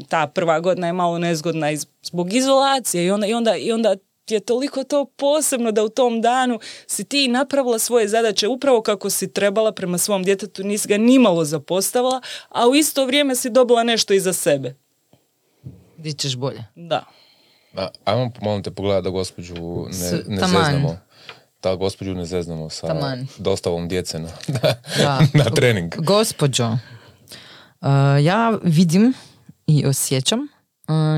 [0.09, 3.97] ta prva godina je malo nezgodna iz- zbog izolacije i onda, i onda, i onda
[4.29, 8.83] ti je toliko to posebno da u tom danu si ti napravila svoje zadaće upravo
[8.83, 13.51] kako si trebala prema svom djetetu, nisi ga nimalo zapostavila, a u isto vrijeme si
[13.51, 14.75] dobila nešto iza sebe.
[15.97, 16.65] Di ćeš bolje.
[16.77, 17.05] Da.
[17.75, 19.55] A, ajmo, molim te, pogledati da gospođu
[19.87, 20.99] ne, S- ne zeznamo.
[21.63, 23.27] Da, gospođu ne zeznamo sa Taman.
[23.39, 24.29] dostavom djece na,
[24.99, 25.21] Da.
[25.35, 25.95] na trening.
[25.97, 26.79] Gospođo, uh,
[28.23, 29.13] ja vidim
[29.67, 30.49] i osjećam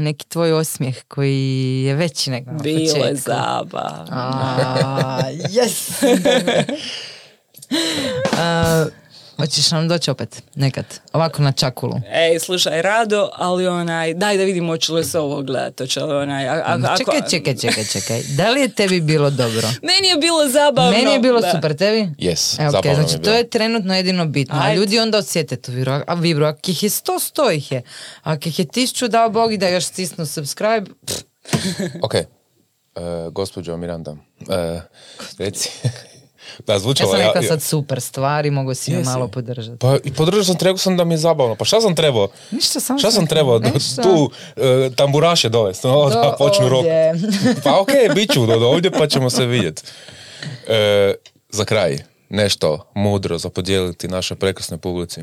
[0.01, 3.31] neki tvoj osmijeh koji je veći nego na Bilo je početku.
[3.31, 4.05] zabavno.
[5.49, 5.91] Yes!
[8.33, 8.93] Uh,
[9.41, 12.01] hoćeš nam doći opet, nekad, ovako na čakulu.
[12.09, 15.83] Ej, slušaj, rado, ali onaj, daj da vidimo hoće li se ovo gledati.
[15.83, 18.23] Hoće li onaj, a- a- ako- Čekaj, čekaj, čekaj, čekaj.
[18.29, 19.69] Da li je tebi bilo dobro?
[19.83, 20.91] Meni je bilo zabavno.
[20.93, 21.53] Meni je bilo da.
[21.53, 22.01] super, tebi?
[22.19, 23.35] Yes, E, ok, zabavno znači je to bilo.
[23.35, 24.55] je trenutno jedino bitno.
[24.55, 24.77] A Ajde.
[24.77, 25.93] ljudi onda osjete tu vibru.
[26.07, 27.83] A vibru, ako ih je sto, sto ih je.
[28.23, 30.91] Ako ih je tisuću, dao Bog i da još stisnu subscribe.
[31.07, 31.23] pff,
[32.03, 32.27] Ok, e,
[33.31, 34.81] gospođo Miranda, e,
[35.39, 35.71] reci.
[36.67, 37.11] da, Ja zvučalo.
[37.11, 39.05] sam rekla sad super stvari, mogu si Jesi.
[39.05, 39.79] malo podržati.
[39.79, 41.55] Pa i podržao sam, rekao sam da mi je zabavno.
[41.55, 42.29] Pa šta sam trebao?
[42.51, 43.59] Ništa, samo Šta sam trebao?
[43.75, 44.03] Ništa.
[44.03, 46.85] Tu e, tamburaše dovesti, no, da Do počnu rok.
[47.65, 49.83] Pa ok, bit ću do do ovdje pa ćemo se vidjeti.
[50.69, 51.15] E,
[51.49, 55.23] za kraj, nešto mudro za podijeliti našoj prekrasnoj publici.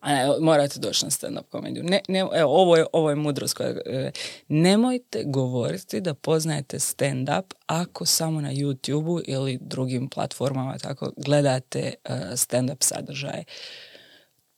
[0.00, 1.84] A ne, morate doći na stand-up komediju.
[1.84, 3.70] Ne, ne, evo, ovo je, ovo je mudrost koja...
[3.70, 4.10] e,
[4.48, 12.14] nemojte govoriti da poznajete stand-up ako samo na YouTube-u ili drugim platformama tako gledate e,
[12.32, 13.44] stand-up sadržaje.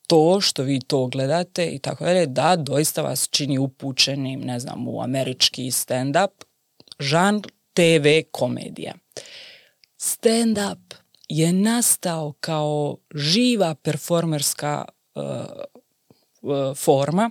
[0.07, 4.89] To što vi to gledate i tako dalje, da, doista vas čini upućenim, ne znam,
[4.89, 6.31] u američki stand-up,
[6.99, 8.95] žanr TV komedija.
[9.99, 10.95] Stand-up
[11.29, 14.85] je nastao kao živa performerska
[16.77, 17.31] forma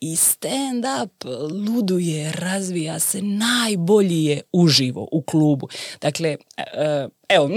[0.00, 1.24] i stand-up
[1.66, 5.68] luduje, razvija se, najbolji je uživo u klubu.
[6.00, 7.50] Dakle, uh, evo,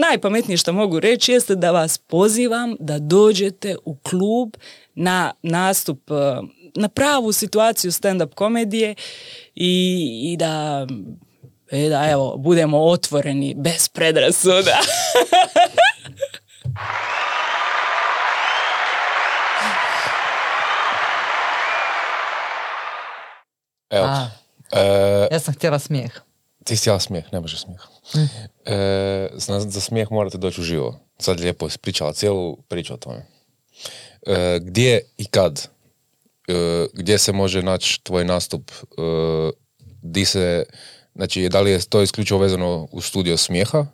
[0.00, 4.56] najpametnije što mogu reći jeste da vas pozivam da dođete u klub
[4.94, 6.10] na nastup,
[6.74, 8.94] na pravu situaciju stand-up komedije
[9.54, 10.86] i, i da
[11.72, 14.78] i da evo, budemo otvoreni bez predrasuda.
[23.90, 24.06] Evo.
[24.06, 24.30] A.
[24.72, 26.12] E, Ja sam htjela smijeh.
[26.64, 27.80] ti si htjela smijeh, ne može smijeh.
[28.64, 31.00] E, za, za smijeh morate doći u živo.
[31.18, 33.26] Sad lijepo je pričala cijelu priču o tome.
[34.26, 35.68] E, gdje i kad?
[36.48, 38.70] E, gdje se može naći tvoj nastup?
[38.70, 39.52] E,
[40.02, 40.64] di se,
[41.14, 43.86] znači, da li je to isključivo vezano u studio smijeha?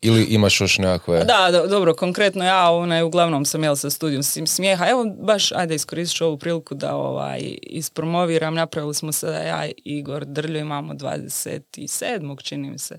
[0.00, 1.24] Ili imaš još nekakve...
[1.24, 4.86] Da, do- dobro, konkretno ja onaj, uglavnom sam jel sa studijom smijeha.
[4.88, 8.54] Evo baš, ajde iskoristit ću ovu priliku da ovaj, ispromoviram.
[8.54, 12.42] Napravili smo sada ja i Igor Drljo, imamo 27.
[12.42, 12.98] čini mi se,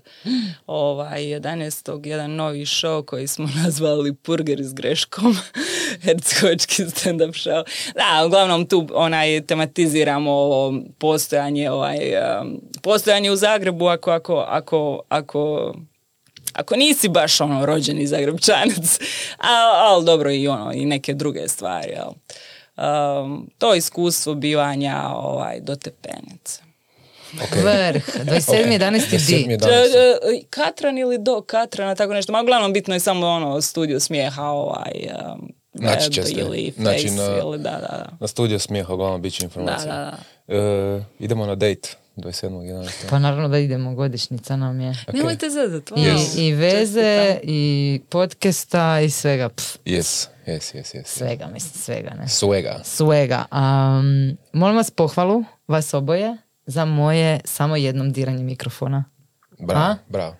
[0.66, 2.06] ovaj, 11.
[2.06, 5.36] jedan novi show koji smo nazvali Purgeri s greškom.
[6.04, 7.64] Hercegovački stand-up show.
[7.94, 11.98] Da, uglavnom tu onaj tematiziramo ovo postojanje, ovaj,
[12.82, 15.74] postojanje u Zagrebu ako, ako, ako, ako
[16.58, 18.98] ako nisi baš ono rođeni Zagrebčanac,
[19.82, 21.90] ali dobro i ono i neke druge stvari.
[21.90, 22.08] Jel.
[22.78, 26.62] Um, to iskustvo bivanja ovaj, do tepenice.
[27.34, 27.52] Ok.
[27.54, 28.78] Vrh, 27.11.
[29.10, 29.16] di.
[29.16, 29.50] 27.
[29.50, 29.86] Č- danas.
[29.86, 32.32] e, Katran ili do Katrana, tako nešto.
[32.32, 34.92] Ma uglavnom bitno je samo ono studio smijeha, ovaj,
[35.32, 36.30] um, web ćete.
[36.30, 38.08] ili face, Znači, na- ili da, da, da.
[38.20, 39.86] Na studio smijeha, uglavnom bit će informacija.
[39.86, 40.16] Da,
[40.48, 41.88] da, E, idemo na date
[42.18, 43.10] 27.11.
[43.10, 44.94] Pa naravno da idemo, godišnjica nam je.
[45.12, 46.38] Nemojte zezat, I, wow.
[46.38, 49.48] i veze, i podcasta, i svega.
[49.48, 51.04] Pff, Yes, yes, yes, yes.
[51.04, 52.28] svega, mislim, svega, ne.
[52.28, 52.80] Svega.
[52.84, 53.44] Svega.
[53.52, 56.36] Um, molim vas pohvalu, vas oboje,
[56.66, 59.04] za moje samo jednom diranje mikrofona.
[59.58, 59.96] Bravo, A?
[60.08, 60.36] bravo.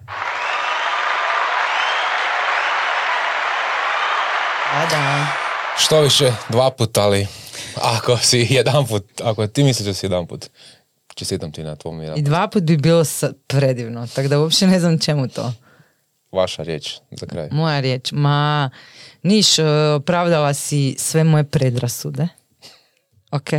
[4.72, 5.26] Da, da.
[5.78, 7.26] Što više, dva put, ali
[7.82, 10.46] ako si jedan put, ako ti misliš da si jedan put,
[11.18, 13.04] čestitam ti na tvom I dva put bi bilo
[13.46, 15.52] predivno, tako da uopće ne znam čemu to.
[16.32, 17.48] Vaša riječ za kraj.
[17.50, 18.12] Moja riječ.
[18.12, 18.70] Ma,
[19.22, 19.64] Niš, e,
[19.94, 22.28] opravdala si sve moje predrasude.
[23.30, 23.50] Ok.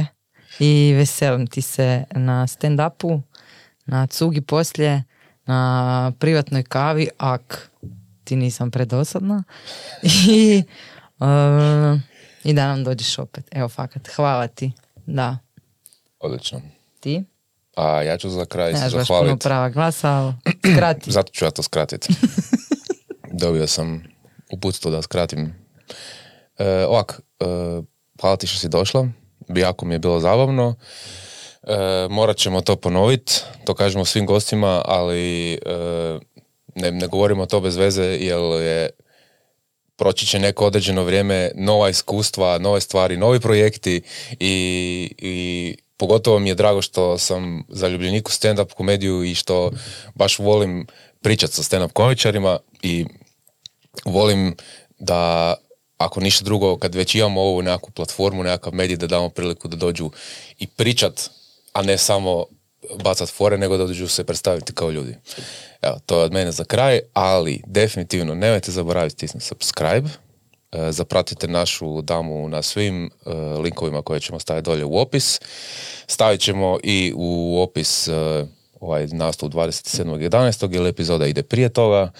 [0.59, 3.21] I veselim ti se na stand-upu,
[3.85, 5.03] na cugi poslije,
[5.45, 7.71] na privatnoj kavi, ak
[8.23, 9.43] ti nisam predosadna.
[10.29, 10.63] I,
[11.19, 11.99] e,
[12.43, 13.45] I da nam dođeš opet.
[13.51, 14.71] Evo, fakat, hvala ti.
[15.05, 15.37] Da.
[16.19, 16.61] Odlično.
[16.99, 17.23] Ti?
[17.79, 19.43] A ja ću za kraj se zahvaliti.
[19.43, 20.33] prava glasa, ali
[20.73, 21.11] skrati.
[21.17, 22.13] Zato ću ja to skratiti.
[23.41, 24.03] Dobio sam
[24.51, 25.53] uputstvo da skratim.
[26.57, 27.45] E, ovak, e,
[28.21, 29.07] hvala ti što si došla.
[29.47, 30.75] Jako mi je bilo zabavno.
[31.63, 33.41] E, morat ćemo to ponoviti.
[33.65, 35.59] To kažemo svim gostima, ali e,
[36.75, 38.89] ne, ne govorimo to bez veze, jer je
[39.95, 44.01] proći će neko određeno vrijeme, nova iskustva, nove stvari, novi projekti
[44.39, 49.71] i, i pogotovo mi je drago što sam zaljubljenik u stand-up komediju i što
[50.15, 50.87] baš volim
[51.21, 53.05] pričati sa stand-up komičarima i
[54.05, 54.55] volim
[54.99, 55.53] da
[55.97, 59.77] ako ništa drugo, kad već imamo ovu nekakvu platformu, nekakav medij, da damo priliku da
[59.77, 60.11] dođu
[60.59, 61.29] i pričat,
[61.73, 62.45] a ne samo
[63.03, 65.15] bacat fore, nego da dođu se predstaviti kao ljudi.
[65.81, 70.09] Evo, to je od mene za kraj, ali definitivno nemojte zaboraviti stisnuti subscribe,
[70.89, 73.29] zapratite našu damu na svim e,
[73.61, 75.39] linkovima koje ćemo staviti dolje u opis.
[76.07, 78.11] Stavit ćemo i u opis e,
[78.79, 80.73] ovaj nastup 27.11.
[80.73, 82.11] jer epizoda ide prije toga.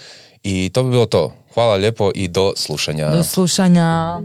[0.42, 1.32] I to bi bilo to.
[1.54, 3.10] Hvala lijepo i do slušanja.
[3.10, 4.20] Do slušanja.